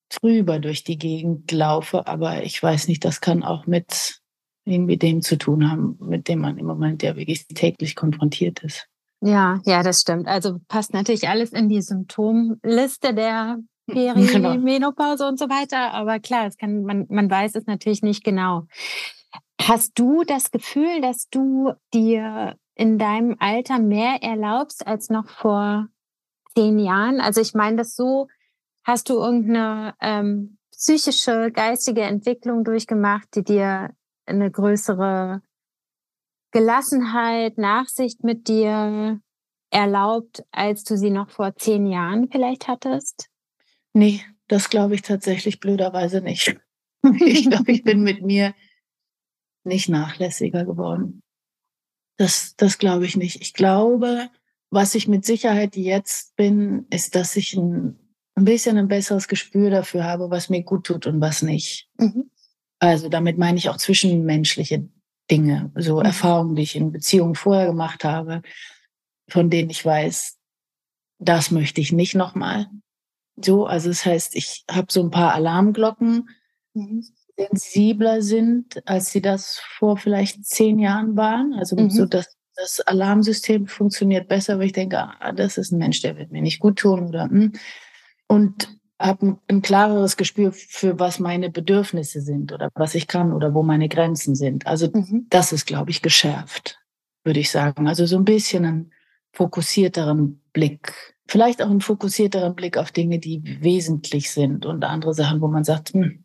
[0.08, 4.20] drüber durch die Gegend laufe, aber ich weiß nicht, das kann auch mit
[4.64, 8.88] irgendwie dem zu tun haben, mit dem man im Moment ja wirklich täglich konfrontiert ist.
[9.20, 10.26] Ja, ja, das stimmt.
[10.26, 14.14] Also passt natürlich alles in die Symptomliste der genau.
[14.14, 15.28] Perimenopause genau.
[15.28, 15.92] und so weiter.
[15.92, 18.66] Aber klar, es kann, man, man weiß es natürlich nicht genau.
[19.60, 25.88] Hast du das Gefühl, dass du dir in deinem Alter mehr erlaubst als noch vor
[26.54, 27.20] zehn Jahren?
[27.20, 28.28] Also ich meine das so,
[28.84, 33.90] hast du irgendeine ähm, psychische, geistige Entwicklung durchgemacht, die dir
[34.26, 35.42] eine größere
[36.50, 39.20] Gelassenheit, Nachsicht mit dir
[39.70, 43.28] erlaubt, als du sie noch vor zehn Jahren vielleicht hattest?
[43.92, 46.56] Nee, das glaube ich tatsächlich blöderweise nicht.
[47.20, 48.54] Ich glaube, ich bin mit mir
[49.64, 51.23] nicht nachlässiger geworden.
[52.16, 53.40] Das, das glaube ich nicht.
[53.40, 54.28] Ich glaube,
[54.70, 57.98] was ich mit Sicherheit jetzt bin, ist, dass ich ein,
[58.34, 61.88] ein bisschen ein besseres Gespür dafür habe, was mir gut tut und was nicht.
[61.98, 62.30] Mhm.
[62.78, 64.88] Also damit meine ich auch zwischenmenschliche
[65.30, 66.06] Dinge, so mhm.
[66.06, 68.42] Erfahrungen, die ich in Beziehungen vorher gemacht habe,
[69.28, 70.38] von denen ich weiß,
[71.18, 72.68] das möchte ich nicht nochmal.
[73.36, 76.28] So, also das heißt, ich habe so ein paar Alarmglocken,
[76.74, 77.04] mhm
[77.36, 81.54] sensibler sind, als sie das vor vielleicht zehn Jahren waren.
[81.54, 81.90] Also mhm.
[81.90, 86.16] so, dass das Alarmsystem funktioniert besser, weil ich denke, ah, das ist ein Mensch, der
[86.16, 87.52] wird mir nicht gut tun oder hm.
[88.28, 88.68] und
[89.00, 93.54] habe ein, ein, klareres Gespür für was meine Bedürfnisse sind oder was ich kann oder
[93.54, 94.66] wo meine Grenzen sind.
[94.66, 95.26] Also mhm.
[95.30, 96.78] das ist, glaube ich, geschärft,
[97.24, 97.88] würde ich sagen.
[97.88, 98.92] Also so ein bisschen einen
[99.32, 105.40] fokussierteren Blick, vielleicht auch einen fokussierteren Blick auf Dinge, die wesentlich sind und andere Sachen,
[105.40, 106.23] wo man sagt, hm,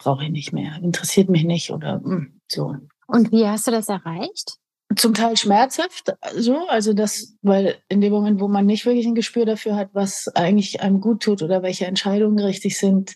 [0.00, 2.76] brauche ich nicht mehr, interessiert mich nicht oder mh, hm, so.
[3.06, 4.56] Und wie hast du das erreicht?
[4.96, 9.14] Zum Teil schmerzhaft, so, also das, weil in dem Moment, wo man nicht wirklich ein
[9.14, 13.14] Gespür dafür hat, was eigentlich einem gut tut oder welche Entscheidungen richtig sind,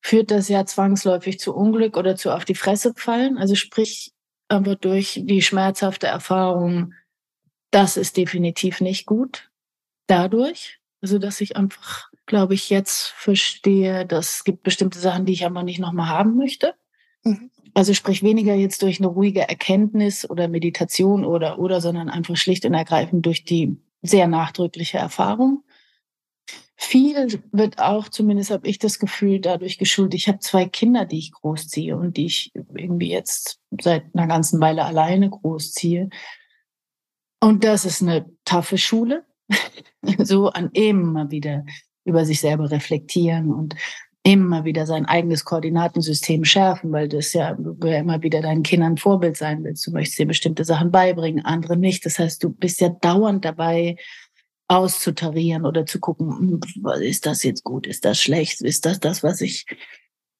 [0.00, 3.38] führt das ja zwangsläufig zu Unglück oder zu auf die Fresse fallen.
[3.38, 4.12] Also sprich,
[4.48, 6.94] aber durch die schmerzhafte Erfahrung,
[7.70, 9.50] das ist definitiv nicht gut.
[10.08, 15.34] Dadurch, also dass ich einfach glaube ich, jetzt verstehe, dass es gibt bestimmte Sachen, die
[15.34, 16.72] ich aber nicht nochmal haben möchte.
[17.24, 17.50] Mhm.
[17.74, 22.64] Also sprich weniger jetzt durch eine ruhige Erkenntnis oder Meditation oder oder, sondern einfach schlicht
[22.64, 25.62] und ergreifend durch die sehr nachdrückliche Erfahrung.
[26.74, 30.14] viel wird auch, zumindest habe ich das Gefühl, dadurch geschult.
[30.14, 34.58] Ich habe zwei Kinder, die ich großziehe und die ich irgendwie jetzt seit einer ganzen
[34.58, 36.08] Weile alleine großziehe.
[37.40, 39.26] Und das ist eine taffe Schule.
[40.18, 41.66] so an immer wieder
[42.04, 43.74] über sich selber reflektieren und
[44.24, 48.96] immer wieder sein eigenes Koordinatensystem schärfen, weil das ja, du ja immer wieder deinen Kindern
[48.96, 49.86] Vorbild sein willst.
[49.86, 52.06] Du möchtest dir bestimmte Sachen beibringen, andere nicht.
[52.06, 53.96] Das heißt, du bist ja dauernd dabei,
[54.68, 56.60] auszutarieren oder zu gucken, hm,
[57.02, 59.66] ist das jetzt gut, ist das schlecht, ist das das, was ich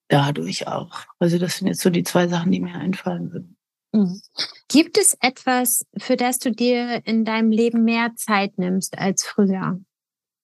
[0.07, 1.05] dadurch auch.
[1.19, 3.57] Also das sind jetzt so die zwei Sachen, die mir einfallen würden.
[3.91, 4.21] Mhm.
[4.69, 9.79] Gibt es etwas, für das du dir in deinem Leben mehr Zeit nimmst als früher?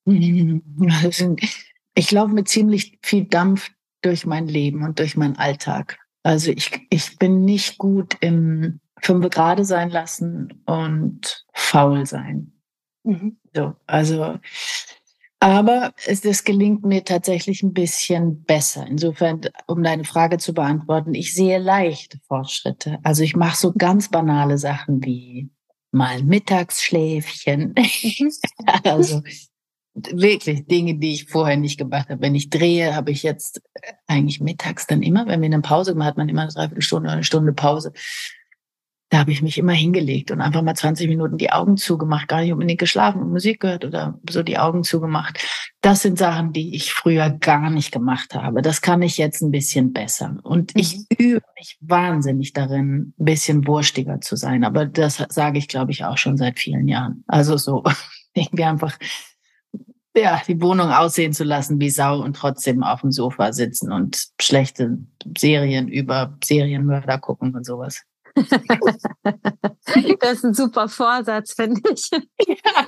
[1.95, 5.99] Ich laufe mit ziemlich viel Dampf durch mein Leben und durch meinen Alltag.
[6.23, 12.53] Also ich, ich bin nicht gut im fünf gerade sein lassen und faul sein.
[13.03, 13.37] Mhm.
[13.53, 14.39] So, also,
[15.39, 18.85] aber es, es gelingt mir tatsächlich ein bisschen besser.
[18.85, 22.99] Insofern, um deine Frage zu beantworten, ich sehe leichte Fortschritte.
[23.03, 25.49] Also ich mache so ganz banale Sachen wie
[25.91, 27.73] mal Mittagsschläfchen.
[27.77, 28.31] Mhm.
[28.83, 29.21] also
[30.11, 32.21] wirklich Dinge, die ich vorher nicht gemacht habe.
[32.21, 33.61] Wenn ich drehe, habe ich jetzt
[34.07, 37.13] eigentlich mittags dann immer, wenn wir eine Pause machen, hat man immer eine Dreiviertelstunde oder
[37.13, 37.93] eine Stunde Pause
[39.09, 42.41] da habe ich mich immer hingelegt und einfach mal 20 Minuten die Augen zugemacht, gar
[42.41, 45.43] nicht unbedingt geschlafen und Musik gehört oder so die Augen zugemacht.
[45.81, 48.61] Das sind Sachen, die ich früher gar nicht gemacht habe.
[48.61, 50.37] Das kann ich jetzt ein bisschen besser.
[50.43, 51.05] Und ich mhm.
[51.17, 54.63] übe mich wahnsinnig darin, ein bisschen wurstiger zu sein.
[54.63, 57.23] Aber das sage ich, glaube ich, auch schon seit vielen Jahren.
[57.27, 57.83] Also so
[58.35, 58.95] irgendwie einfach
[60.15, 64.29] ja, die Wohnung aussehen zu lassen wie Sau und trotzdem auf dem Sofa sitzen und
[64.41, 64.97] schlechte
[65.37, 68.03] Serien über Serienmörder gucken und sowas.
[68.35, 72.09] das ist ein super Vorsatz, finde ich.
[72.11, 72.87] Ja.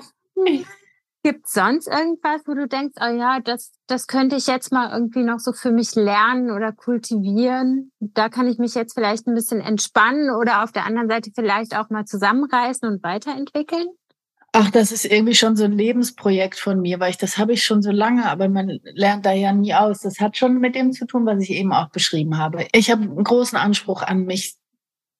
[1.23, 4.91] Gibt es sonst irgendwas, wo du denkst, oh ja, das, das könnte ich jetzt mal
[4.91, 7.91] irgendwie noch so für mich lernen oder kultivieren?
[7.99, 11.77] Da kann ich mich jetzt vielleicht ein bisschen entspannen oder auf der anderen Seite vielleicht
[11.77, 13.85] auch mal zusammenreißen und weiterentwickeln?
[14.53, 17.63] Ach, das ist irgendwie schon so ein Lebensprojekt von mir, weil ich das habe ich
[17.63, 20.01] schon so lange, aber man lernt da ja nie aus.
[20.01, 22.67] Das hat schon mit dem zu tun, was ich eben auch beschrieben habe.
[22.73, 24.55] Ich habe einen großen Anspruch an mich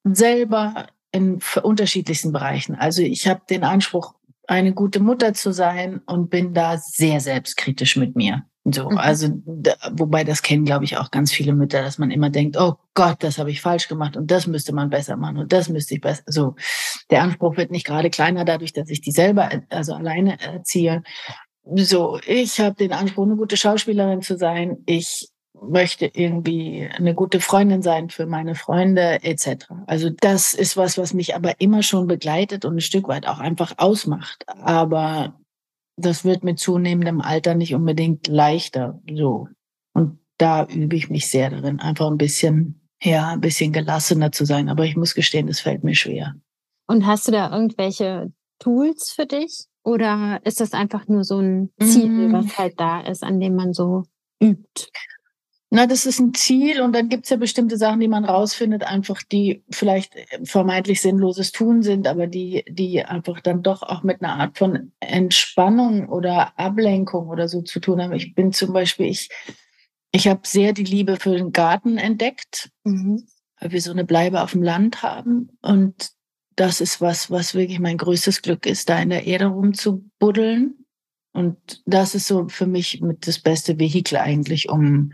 [0.03, 2.75] selber in unterschiedlichsten Bereichen.
[2.75, 4.15] Also ich habe den Anspruch,
[4.47, 8.43] eine gute Mutter zu sein und bin da sehr selbstkritisch mit mir.
[8.65, 8.97] So, mhm.
[8.97, 12.57] also da, wobei das kennen, glaube ich, auch ganz viele Mütter, dass man immer denkt,
[12.57, 15.69] oh Gott, das habe ich falsch gemacht und das müsste man besser machen und das
[15.69, 16.23] müsste ich besser.
[16.27, 16.55] So,
[17.11, 21.03] der Anspruch wird nicht gerade kleiner dadurch, dass ich die selber, also alleine erziehe.
[21.75, 24.77] So, ich habe den Anspruch, eine gute Schauspielerin zu sein.
[24.85, 29.67] Ich möchte irgendwie eine gute Freundin sein für meine Freunde etc.
[29.85, 33.39] Also das ist was, was mich aber immer schon begleitet und ein Stück weit auch
[33.39, 34.43] einfach ausmacht.
[34.47, 35.39] Aber
[35.97, 38.99] das wird mit zunehmendem Alter nicht unbedingt leichter.
[39.13, 39.49] So.
[39.93, 44.45] Und da übe ich mich sehr darin, einfach ein bisschen, ja, ein bisschen gelassener zu
[44.45, 44.69] sein.
[44.69, 46.35] Aber ich muss gestehen, das fällt mir schwer.
[46.91, 49.63] Und hast du da irgendwelche Tools für dich?
[49.81, 52.33] Oder ist das einfach nur so ein Ziel, mm.
[52.33, 54.03] was halt da ist, an dem man so
[54.43, 54.89] übt?
[55.69, 59.23] Na, das ist ein Ziel und dann gibt's ja bestimmte Sachen, die man rausfindet, einfach
[59.23, 64.35] die vielleicht vermeintlich sinnloses Tun sind, aber die, die einfach dann doch auch mit einer
[64.35, 68.11] Art von Entspannung oder Ablenkung oder so zu tun haben.
[68.11, 69.29] Ich bin zum Beispiel, ich,
[70.11, 73.25] ich habe sehr die Liebe für den Garten entdeckt, mhm.
[73.61, 75.57] weil wir so eine Bleibe auf dem Land haben.
[75.61, 76.11] Und
[76.55, 80.85] das ist was, was wirklich mein größtes Glück ist, da in der Erde rumzubuddeln.
[81.33, 85.13] Und das ist so für mich mit das beste Vehikel eigentlich, um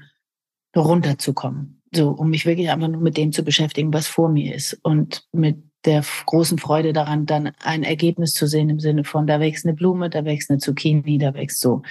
[0.76, 1.82] runterzukommen.
[1.94, 5.26] So, um mich wirklich einfach nur mit dem zu beschäftigen, was vor mir ist und
[5.32, 9.66] mit der großen Freude daran, dann ein Ergebnis zu sehen im Sinne von, da wächst
[9.66, 11.84] eine Blume, da wächst eine Zucchini, da wächst so.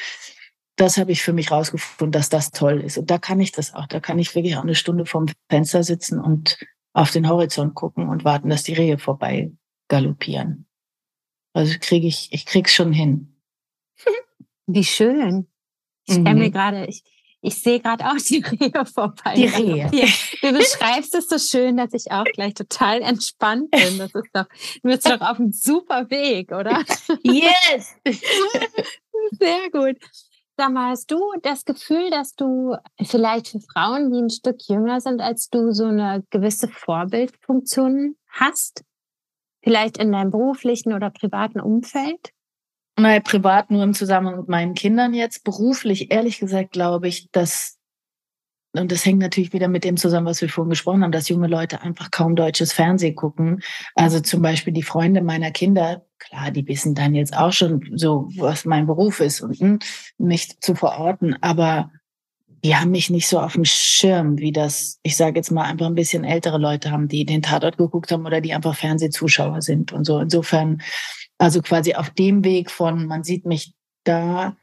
[0.76, 2.98] Das habe ich für mich rausgefunden, dass das toll ist.
[2.98, 3.86] Und da kann ich das auch.
[3.86, 6.58] Da kann ich wirklich auch eine Stunde vorm Fenster sitzen und
[6.96, 9.52] auf den Horizont gucken und warten, dass die Rehe vorbei
[9.88, 10.66] galoppieren.
[11.52, 13.36] Also kriege ich, ich krieg's schon hin.
[14.66, 15.46] Wie schön.
[16.06, 16.38] Ich mhm.
[16.38, 17.04] mir gerade, ich,
[17.42, 19.34] ich sehe gerade auch die Rehe vorbei.
[19.34, 19.90] Die Rehe.
[20.40, 23.98] Du beschreibst es so schön, dass ich auch gleich total entspannt bin.
[23.98, 24.46] Das ist doch,
[24.82, 26.82] du bist doch auf einem super Weg, oder?
[27.22, 27.94] Yes!
[29.38, 29.96] Sehr gut.
[30.58, 35.02] Sag mal, hast du das Gefühl, dass du vielleicht für Frauen, die ein Stück jünger
[35.02, 38.82] sind als du, so eine gewisse Vorbildfunktion hast?
[39.62, 42.30] Vielleicht in deinem beruflichen oder privaten Umfeld?
[42.98, 45.44] Naja, privat nur im Zusammenhang mit meinen Kindern jetzt.
[45.44, 47.76] Beruflich, ehrlich gesagt, glaube ich, dass,
[48.72, 51.48] und das hängt natürlich wieder mit dem zusammen, was wir vorhin gesprochen haben, dass junge
[51.48, 53.60] Leute einfach kaum deutsches Fernsehen gucken.
[53.94, 58.28] Also zum Beispiel die Freunde meiner Kinder, klar, die wissen dann jetzt auch schon so,
[58.36, 59.78] was mein Beruf ist und hm,
[60.18, 61.90] mich zu verorten, aber
[62.64, 65.86] die haben mich nicht so auf dem Schirm, wie das, ich sage jetzt mal, einfach
[65.86, 69.92] ein bisschen ältere Leute haben, die den Tatort geguckt haben oder die einfach Fernsehzuschauer sind
[69.92, 70.18] und so.
[70.18, 70.82] Insofern,
[71.38, 74.56] also quasi auf dem Weg von, man sieht mich da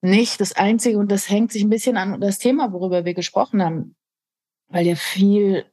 [0.00, 0.40] nicht.
[0.40, 3.94] Das Einzige, und das hängt sich ein bisschen an das Thema, worüber wir gesprochen haben,
[4.68, 5.64] weil ja viel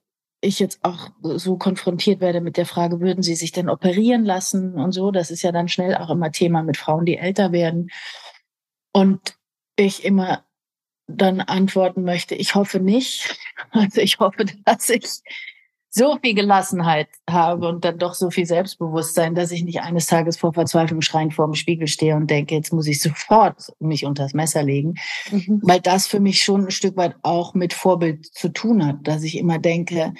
[0.45, 4.75] ich jetzt auch so konfrontiert werde mit der Frage, würden Sie sich denn operieren lassen
[4.75, 5.11] und so?
[5.11, 7.89] Das ist ja dann schnell auch immer Thema mit Frauen, die älter werden.
[8.93, 9.37] Und
[9.75, 10.45] ich immer
[11.07, 13.37] dann antworten möchte, ich hoffe nicht.
[13.71, 15.21] Also ich hoffe, dass ich
[15.97, 20.35] so viel Gelassenheit habe und dann doch so viel Selbstbewusstsein, dass ich nicht eines Tages
[20.35, 24.33] vor Verzweiflung schreiend vor dem Spiegel stehe und denke, jetzt muss ich sofort mich unters
[24.33, 24.95] Messer legen,
[25.31, 25.61] mhm.
[25.63, 29.23] weil das für mich schon ein Stück weit auch mit Vorbild zu tun hat, dass
[29.23, 30.13] ich immer denke,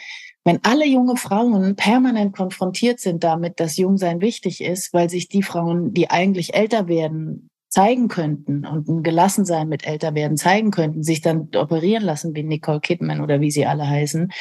[0.45, 5.43] wenn alle junge Frauen permanent konfrontiert sind damit, dass Jungsein wichtig ist, weil sich die
[5.43, 11.19] Frauen, die eigentlich älter werden, zeigen könnten und ein Gelassensein mit Älterwerden zeigen könnten, sich
[11.19, 14.31] dann operieren lassen wie Nicole Kidman oder wie sie alle heißen,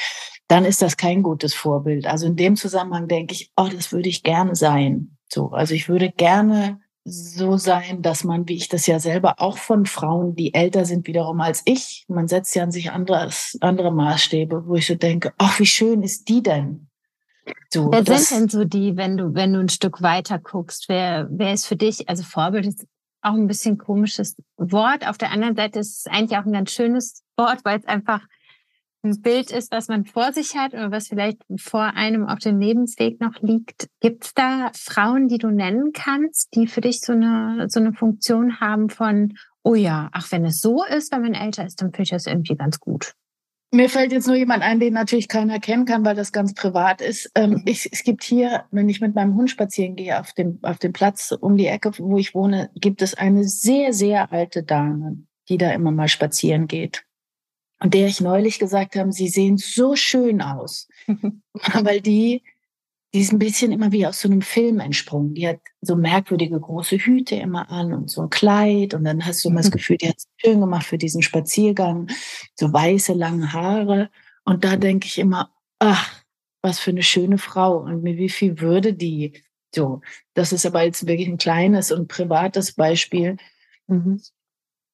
[0.48, 2.06] dann ist das kein gutes Vorbild.
[2.06, 5.16] Also in dem Zusammenhang denke ich, oh, das würde ich gerne sein.
[5.32, 9.58] So, also ich würde gerne so sein, dass man, wie ich das ja selber auch
[9.58, 13.28] von Frauen, die älter sind wiederum als ich, man setzt ja an sich andere,
[13.60, 16.88] andere Maßstäbe, wo ich so denke, ach, wie schön ist die denn?
[17.70, 21.28] So, wer sind denn so die, wenn du, wenn du ein Stück weiter guckst, wer,
[21.30, 22.86] wer ist für dich, also Vorbild ist
[23.20, 25.06] auch ein bisschen komisches Wort.
[25.06, 28.20] Auf der anderen Seite ist es eigentlich auch ein ganz schönes Wort, weil es einfach
[29.04, 32.58] ein Bild ist, was man vor sich hat oder was vielleicht vor einem auf dem
[32.58, 33.88] Lebensweg noch liegt.
[34.00, 37.92] Gibt es da Frauen, die du nennen kannst, die für dich so eine, so eine
[37.92, 41.90] Funktion haben von, oh ja, ach, wenn es so ist, wenn man älter ist, dann
[41.90, 43.14] finde ich das irgendwie ganz gut.
[43.74, 47.00] Mir fällt jetzt nur jemand ein, den natürlich keiner kennen kann, weil das ganz privat
[47.00, 47.30] ist.
[47.34, 47.62] Ähm, mhm.
[47.66, 50.92] ich, es gibt hier, wenn ich mit meinem Hund spazieren gehe auf dem, auf dem
[50.92, 55.58] Platz um die Ecke, wo ich wohne, gibt es eine sehr, sehr alte Dame, die
[55.58, 57.04] da immer mal spazieren geht.
[57.80, 60.88] Und der ich neulich gesagt habe, sie sehen so schön aus.
[61.82, 62.42] weil die
[63.14, 65.34] die ist ein bisschen immer wie aus so einem Film entsprungen.
[65.34, 68.92] Die hat so merkwürdige große Hüte immer an und so ein Kleid.
[68.92, 69.70] Und dann hast du immer das.
[69.70, 72.08] Gefühl, die hat es schön gemacht für diesen Spaziergang.
[72.56, 74.10] So weiße, lange Haare.
[74.44, 76.24] Und da denke ich immer, ach,
[76.60, 77.78] was für eine schöne Frau.
[77.78, 79.40] Und mit wie viel würde die?
[79.72, 80.00] So,
[80.34, 83.36] das ist aber jetzt wirklich ein kleines und privates Beispiel.
[83.86, 84.20] Mhm.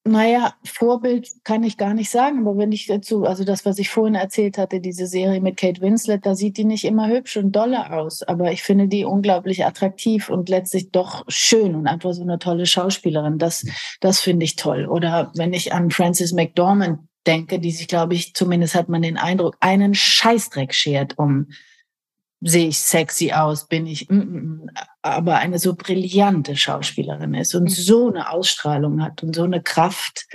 [0.04, 3.90] Naja, Vorbild kann ich gar nicht sagen, aber wenn ich dazu, also das, was ich
[3.90, 7.52] vorhin erzählt hatte, diese Serie mit Kate Winslet, da sieht die nicht immer hübsch und
[7.52, 12.22] dolle aus, aber ich finde die unglaublich attraktiv und letztlich doch schön und einfach so
[12.22, 13.36] eine tolle Schauspielerin.
[13.36, 13.66] Das,
[14.00, 14.86] das finde ich toll.
[14.86, 19.18] Oder wenn ich an Frances McDormand denke, die sich, glaube ich, zumindest hat man den
[19.18, 21.48] Eindruck, einen Scheißdreck schert um
[22.40, 24.70] sehe ich sexy aus, bin ich, mm, mm, mm,
[25.02, 27.68] aber eine so brillante Schauspielerin ist und mhm.
[27.68, 30.26] so eine Ausstrahlung hat und so eine Kraft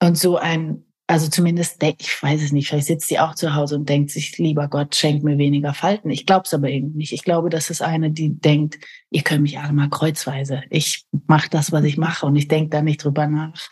[0.00, 3.76] und so ein, also zumindest, ich weiß es nicht, vielleicht sitzt sie auch zu Hause
[3.76, 6.10] und denkt sich, lieber Gott, schenk mir weniger Falten.
[6.10, 7.12] Ich glaube es aber irgendwie nicht.
[7.12, 8.78] Ich glaube, das ist eine, die denkt,
[9.10, 10.62] ihr könnt mich alle mal kreuzweise.
[10.68, 13.68] Ich mache das, was ich mache und ich denke da nicht drüber nach.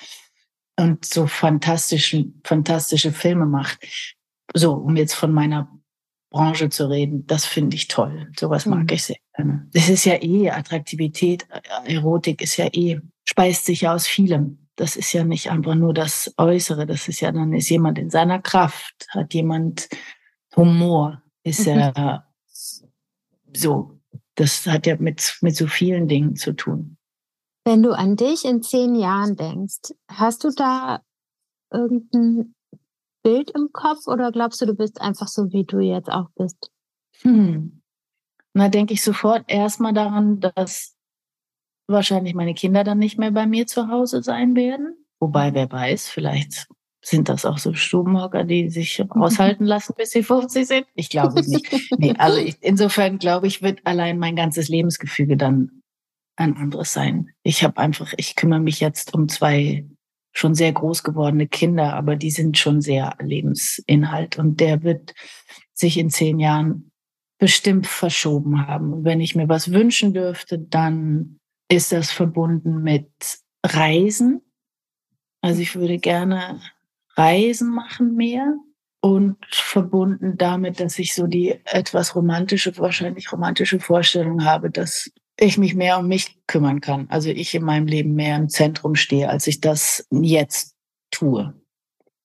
[0.77, 3.85] Und so fantastischen, fantastische Filme macht.
[4.55, 5.69] So, um jetzt von meiner
[6.35, 8.29] Branche zu reden, das finde ich toll.
[8.37, 8.89] Sowas mag mhm.
[8.91, 9.69] ich sehr gerne.
[9.73, 11.47] Das ist ja eh Attraktivität,
[11.85, 14.67] Erotik ist ja eh, speist sich ja aus vielem.
[14.75, 18.11] Das ist ja nicht einfach nur das Äußere, das ist ja, dann ist jemand in
[18.11, 19.89] seiner Kraft, hat jemand
[20.57, 21.79] Humor, ist mhm.
[21.79, 22.27] er
[23.53, 24.01] so.
[24.35, 26.97] Das hat ja mit, mit so vielen Dingen zu tun.
[27.65, 31.01] Wenn du an dich in zehn Jahren denkst, hast du da
[31.73, 32.54] irgendein
[33.25, 36.71] Bild im Kopf oder glaubst du, du bist einfach so, wie du jetzt auch bist?
[37.23, 37.81] Hm.
[38.53, 40.95] Na, denke ich sofort erstmal daran, dass
[41.89, 44.97] wahrscheinlich meine Kinder dann nicht mehr bei mir zu Hause sein werden.
[45.21, 46.69] Wobei, wer weiß, vielleicht
[47.03, 50.87] sind das auch so Stubenhocker, die sich aushalten lassen, bis sie 50 sind?
[50.95, 51.73] Ich glaube es nicht.
[51.99, 55.83] nee, also ich, insofern glaube ich, wird allein mein ganzes Lebensgefüge dann
[56.37, 57.31] ein anderes sein.
[57.43, 59.87] Ich habe einfach, ich kümmere mich jetzt um zwei
[60.35, 65.15] schon sehr groß gewordene Kinder, aber die sind schon sehr Lebensinhalt und der wird
[65.73, 66.91] sich in zehn Jahren
[67.39, 68.93] bestimmt verschoben haben.
[68.93, 73.11] Und wenn ich mir was wünschen dürfte, dann ist das verbunden mit
[73.65, 74.43] Reisen.
[75.41, 76.61] Also ich würde gerne
[77.17, 78.55] Reisen machen mehr
[79.01, 85.59] und verbunden damit, dass ich so die etwas romantische, wahrscheinlich romantische Vorstellung habe, dass ich
[85.59, 87.07] mich mehr um mich kümmern kann.
[87.11, 90.75] Also ich in meinem Leben mehr im Zentrum stehe, als ich das jetzt
[91.11, 91.55] tue.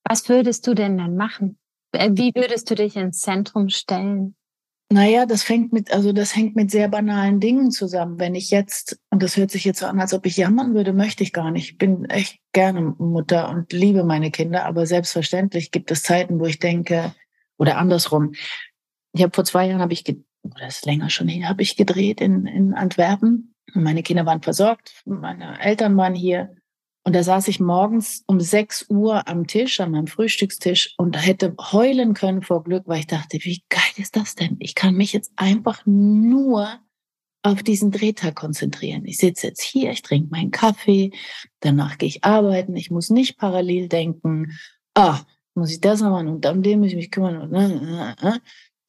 [0.04, 1.58] Was würdest du denn dann machen?
[1.92, 4.36] Äh, wie würdest du dich ins Zentrum stellen?
[4.92, 8.20] Naja, das fängt mit, also das hängt mit sehr banalen Dingen zusammen.
[8.20, 10.94] Wenn ich jetzt, und das hört sich jetzt so an, als ob ich jammern würde,
[10.94, 11.72] möchte ich gar nicht.
[11.72, 16.46] Ich bin echt gerne Mutter und liebe meine Kinder, aber selbstverständlich gibt es Zeiten, wo
[16.46, 17.14] ich denke,
[17.60, 18.34] oder andersrum.
[19.14, 20.04] Ich habe vor zwei Jahren habe ich,
[20.44, 23.54] oder ist länger schon her, habe ich gedreht in, in Antwerpen.
[23.74, 26.56] Meine Kinder waren versorgt, meine Eltern waren hier.
[27.06, 31.56] Und da saß ich morgens um 6 Uhr am Tisch, an meinem Frühstückstisch und hätte
[31.72, 34.58] heulen können vor Glück, weil ich dachte, wie geil ist das denn?
[34.60, 36.80] Ich kann mich jetzt einfach nur
[37.42, 39.06] auf diesen Drehtag konzentrieren.
[39.06, 41.12] Ich sitze jetzt hier, ich trinke meinen Kaffee,
[41.62, 44.58] danach gehe ich arbeiten, ich muss nicht parallel denken,
[44.94, 45.22] ah,
[45.56, 48.36] muss ich das noch machen und um den muss ich mich kümmern, und, äh, äh,
[48.36, 48.40] äh,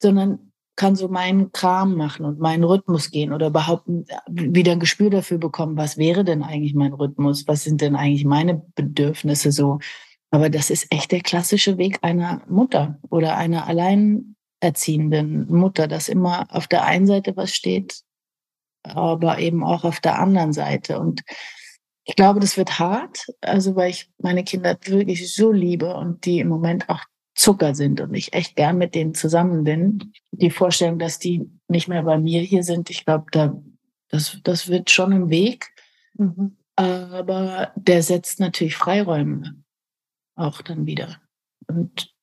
[0.01, 0.50] sondern
[0.81, 3.87] kann so meinen Kram machen und meinen Rhythmus gehen oder überhaupt
[4.27, 7.47] wieder ein Gespür dafür bekommen, was wäre denn eigentlich mein Rhythmus?
[7.47, 9.77] Was sind denn eigentlich meine Bedürfnisse so?
[10.31, 16.47] Aber das ist echt der klassische Weg einer Mutter oder einer alleinerziehenden Mutter, dass immer
[16.49, 18.01] auf der einen Seite was steht,
[18.81, 20.99] aber eben auch auf der anderen Seite.
[20.99, 21.21] Und
[22.05, 26.39] ich glaube, das wird hart, also weil ich meine Kinder wirklich so liebe und die
[26.39, 27.01] im Moment auch
[27.41, 30.13] Zucker sind und ich echt gern mit denen zusammen bin.
[30.29, 33.59] Die Vorstellung, dass die nicht mehr bei mir hier sind, ich glaube, da,
[34.09, 35.73] das, das wird schon ein Weg.
[36.13, 36.55] Mhm.
[36.75, 39.55] Aber der setzt natürlich Freiräume
[40.35, 41.19] auch dann wieder.
[41.67, 42.13] Und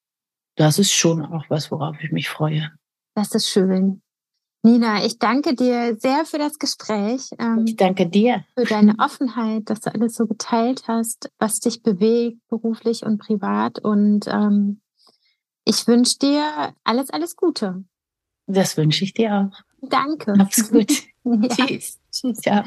[0.55, 2.71] das ist schon auch was, worauf ich mich freue.
[3.17, 4.03] Das ist schön.
[4.63, 7.31] Nina, ich danke dir sehr für das Gespräch.
[7.41, 8.45] Ähm, ich danke dir.
[8.57, 13.81] Für deine Offenheit, dass du alles so geteilt hast, was dich bewegt, beruflich und privat.
[13.81, 14.81] Und ähm,
[15.69, 17.85] ich wünsche dir alles, alles Gute.
[18.47, 19.61] Das wünsche ich dir auch.
[19.83, 20.35] Danke.
[20.37, 20.91] Mach's gut.
[21.25, 21.67] ja.
[21.67, 21.99] Tschüss.
[22.11, 22.45] Tschüss.
[22.45, 22.65] Ja.